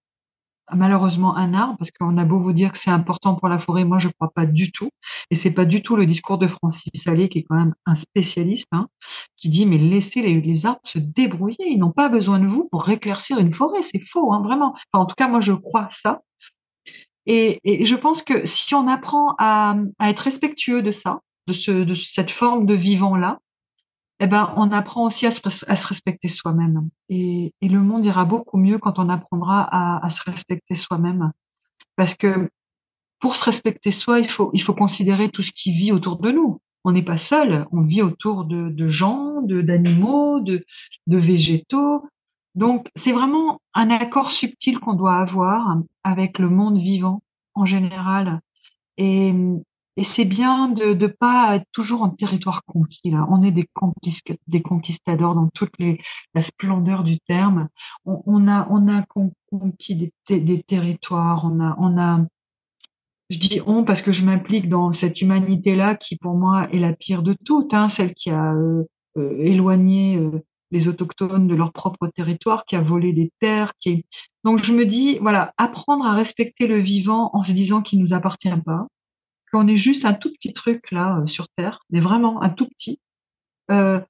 malheureusement 0.74 1.36
un 1.36 1.54
arbre, 1.54 1.76
parce 1.78 1.90
qu'on 1.90 2.16
a 2.18 2.24
beau 2.24 2.38
vous 2.38 2.52
dire 2.52 2.72
que 2.72 2.78
c'est 2.78 2.90
important 2.90 3.34
pour 3.34 3.48
la 3.48 3.58
forêt, 3.58 3.84
moi 3.84 3.98
je 3.98 4.08
crois 4.08 4.30
pas 4.34 4.46
du 4.46 4.72
tout. 4.72 4.90
Et 5.30 5.34
c'est 5.34 5.50
pas 5.50 5.64
du 5.64 5.82
tout 5.82 5.96
le 5.96 6.06
discours 6.06 6.38
de 6.38 6.46
Francis 6.46 6.90
Salé, 6.94 7.28
qui 7.28 7.40
est 7.40 7.42
quand 7.44 7.56
même 7.56 7.74
un 7.86 7.94
spécialiste, 7.94 8.68
hein, 8.72 8.88
qui 9.36 9.48
dit 9.48 9.66
mais 9.66 9.78
laissez 9.78 10.22
les, 10.22 10.66
arbres 10.66 10.80
se 10.84 10.98
débrouiller, 10.98 11.68
ils 11.68 11.78
n'ont 11.78 11.92
pas 11.92 12.08
besoin 12.08 12.38
de 12.38 12.46
vous 12.46 12.68
pour 12.70 12.88
éclaircir 12.88 13.38
une 13.38 13.52
forêt, 13.52 13.82
c'est 13.82 14.02
faux, 14.04 14.32
hein, 14.32 14.42
vraiment. 14.42 14.74
en 14.92 15.06
tout 15.06 15.14
cas, 15.14 15.28
moi 15.28 15.40
je 15.40 15.52
crois 15.52 15.88
ça. 15.90 16.20
Et, 17.26 17.60
je 17.84 17.94
pense 17.94 18.22
que 18.22 18.46
si 18.46 18.74
on 18.74 18.88
apprend 18.88 19.34
à, 19.38 19.76
être 20.00 20.20
respectueux 20.20 20.82
de 20.82 20.92
ça, 20.92 21.20
de, 21.46 21.52
ce, 21.52 21.70
de 21.70 21.94
cette 21.94 22.30
forme 22.30 22.66
de 22.66 22.74
vivant 22.74 23.16
là, 23.16 23.38
eh 24.20 24.26
ben, 24.26 24.52
on 24.56 24.70
apprend 24.70 25.04
aussi 25.04 25.26
à 25.26 25.30
se, 25.30 25.86
respecter 25.86 26.28
soi-même. 26.28 26.88
Et, 27.08 27.52
le 27.60 27.80
monde 27.80 28.06
ira 28.06 28.24
beaucoup 28.24 28.56
mieux 28.56 28.78
quand 28.78 28.98
on 28.98 29.08
apprendra 29.08 29.68
à, 30.04 30.08
se 30.10 30.22
respecter 30.30 30.74
soi-même. 30.74 31.32
Parce 31.96 32.14
que 32.14 32.48
pour 33.18 33.36
se 33.36 33.44
respecter 33.44 33.90
soi, 33.90 34.20
il 34.20 34.28
faut, 34.28 34.74
considérer 34.74 35.28
tout 35.28 35.42
ce 35.42 35.52
qui 35.52 35.72
vit 35.72 35.92
autour 35.92 36.18
de 36.18 36.30
nous. 36.30 36.60
On 36.84 36.92
n'est 36.92 37.02
pas 37.02 37.16
seul, 37.16 37.66
on 37.72 37.82
vit 37.82 38.02
autour 38.02 38.44
de, 38.44 38.68
de 38.68 38.88
gens, 38.88 39.40
d'animaux, 39.42 40.40
de, 40.40 40.64
de 41.06 41.16
végétaux. 41.16 42.08
Donc, 42.54 42.90
c'est 42.96 43.12
vraiment 43.12 43.60
un 43.74 43.90
accord 43.90 44.30
subtil 44.30 44.78
qu'on 44.78 44.94
doit 44.94 45.16
avoir 45.16 45.78
avec 46.04 46.38
le 46.38 46.48
monde 46.48 46.78
vivant 46.78 47.22
en 47.54 47.66
général. 47.66 48.40
Et, 48.98 49.32
et 49.96 50.04
c'est 50.04 50.24
bien 50.24 50.68
de 50.68 50.94
ne 50.94 51.06
pas 51.06 51.56
être 51.56 51.66
toujours 51.72 52.02
en 52.02 52.10
territoire 52.10 52.64
conquis. 52.64 53.10
Là. 53.10 53.26
On 53.30 53.42
est 53.42 53.50
des, 53.50 53.68
des 54.46 54.62
conquistadors 54.62 55.34
dans 55.34 55.48
toute 55.48 55.72
les, 55.78 56.00
la 56.34 56.40
splendeur 56.40 57.04
du 57.04 57.18
terme. 57.20 57.68
On, 58.06 58.22
on 58.26 58.48
a, 58.48 58.66
on 58.70 58.88
a 58.88 59.04
conquis 59.50 59.94
des, 59.94 60.40
des, 60.40 60.62
territoires. 60.62 61.44
On 61.44 61.60
a, 61.60 61.76
on 61.78 61.98
a, 61.98 62.20
je 63.28 63.38
dis 63.38 63.60
on 63.66 63.84
parce 63.84 64.00
que 64.00 64.12
je 64.12 64.24
m'implique 64.24 64.70
dans 64.70 64.92
cette 64.92 65.20
humanité-là 65.20 65.94
qui, 65.94 66.16
pour 66.16 66.34
moi, 66.34 66.68
est 66.72 66.78
la 66.78 66.94
pire 66.94 67.22
de 67.22 67.34
toutes, 67.44 67.74
hein, 67.74 67.90
celle 67.90 68.14
qui 68.14 68.30
a 68.30 68.54
euh, 68.54 68.84
euh, 69.18 69.36
éloigné 69.40 70.16
euh, 70.16 70.42
les 70.70 70.88
autochtones 70.88 71.46
de 71.46 71.54
leur 71.54 71.70
propre 71.70 72.06
territoire, 72.06 72.64
qui 72.64 72.76
a 72.76 72.80
volé 72.80 73.12
des 73.12 73.30
terres. 73.40 73.74
Qui 73.78 74.06
Donc 74.42 74.64
je 74.64 74.72
me 74.72 74.86
dis, 74.86 75.18
voilà, 75.18 75.52
apprendre 75.58 76.06
à 76.06 76.14
respecter 76.14 76.66
le 76.66 76.78
vivant 76.78 77.28
en 77.34 77.42
se 77.42 77.52
disant 77.52 77.82
qu'il 77.82 78.00
nous 78.00 78.14
appartient 78.14 78.48
pas 78.64 78.86
qu'on 79.52 79.68
est 79.68 79.76
juste 79.76 80.04
un 80.04 80.14
tout 80.14 80.32
petit 80.32 80.52
truc 80.52 80.90
là 80.90 81.18
euh, 81.18 81.26
sur 81.26 81.48
Terre, 81.56 81.80
mais 81.90 82.00
vraiment 82.00 82.42
un 82.42 82.50
tout 82.50 82.66
petit, 82.66 83.00
euh, 83.70 84.00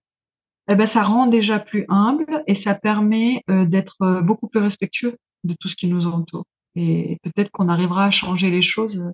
eh 0.69 0.75
ben, 0.77 0.87
ça 0.87 1.03
rend 1.03 1.27
déjà 1.27 1.59
plus 1.59 1.85
humble 1.89 2.43
et 2.47 2.55
ça 2.55 2.75
permet 2.75 3.43
euh, 3.51 3.65
d'être 3.65 4.21
beaucoup 4.21 4.47
plus 4.47 4.61
respectueux 4.61 5.17
de 5.45 5.55
tout 5.59 5.69
ce 5.69 5.77
qui 5.77 5.89
nous 5.89 6.07
entoure. 6.07 6.45
Et 6.77 7.19
peut-être 7.23 7.51
qu'on 7.51 7.69
arrivera 7.69 8.07
à 8.07 8.11
changer 8.11 8.51
les 8.51 8.63
choses 8.63 9.05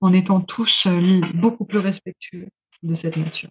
en 0.00 0.12
étant 0.12 0.40
tous 0.40 0.86
beaucoup 1.34 1.64
plus 1.64 1.78
respectueux 1.78 2.48
de 2.82 2.94
cette 2.94 3.16
nature. 3.16 3.50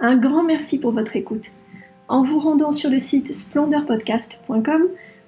Un 0.00 0.16
grand 0.16 0.42
merci 0.42 0.80
pour 0.80 0.92
votre 0.92 1.16
écoute. 1.16 1.52
En 2.10 2.24
vous 2.24 2.40
rendant 2.40 2.72
sur 2.72 2.90
le 2.90 2.98
site 2.98 3.32
splendorpodcast.com, 3.32 4.82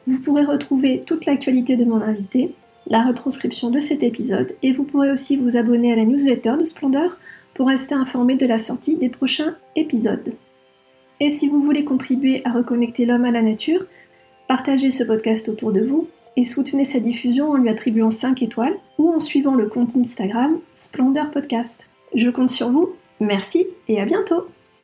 vous 0.08 0.18
pourrez 0.20 0.44
retrouver 0.44 1.04
toute 1.06 1.26
l'actualité 1.26 1.76
de 1.76 1.84
mon 1.84 2.02
invité, 2.02 2.56
la 2.88 3.04
retranscription 3.04 3.70
de 3.70 3.78
cet 3.78 4.02
épisode 4.02 4.56
et 4.64 4.72
vous 4.72 4.82
pourrez 4.82 5.12
aussi 5.12 5.36
vous 5.36 5.56
abonner 5.56 5.92
à 5.92 5.96
la 5.96 6.04
newsletter 6.04 6.54
de 6.58 6.64
Splendor 6.64 7.12
pour 7.54 7.68
rester 7.68 7.94
informé 7.94 8.34
de 8.34 8.46
la 8.46 8.58
sortie 8.58 8.96
des 8.96 9.10
prochains 9.10 9.54
épisodes. 9.76 10.34
Et 11.20 11.30
si 11.30 11.46
vous 11.46 11.62
voulez 11.62 11.84
contribuer 11.84 12.42
à 12.44 12.50
reconnecter 12.50 13.06
l'homme 13.06 13.26
à 13.26 13.30
la 13.30 13.42
nature, 13.42 13.86
partagez 14.48 14.90
ce 14.90 15.04
podcast 15.04 15.48
autour 15.48 15.70
de 15.70 15.84
vous 15.84 16.08
et 16.36 16.42
soutenez 16.42 16.84
sa 16.84 16.98
diffusion 16.98 17.52
en 17.52 17.58
lui 17.58 17.68
attribuant 17.68 18.10
5 18.10 18.42
étoiles 18.42 18.74
ou 18.98 19.08
en 19.08 19.20
suivant 19.20 19.54
le 19.54 19.68
compte 19.68 19.94
Instagram 19.94 20.58
Splendor 20.74 21.30
Podcast. 21.30 21.84
Je 22.16 22.28
compte 22.28 22.50
sur 22.50 22.72
vous, 22.72 22.96
merci 23.20 23.68
et 23.86 24.00
à 24.00 24.04
bientôt 24.04 24.48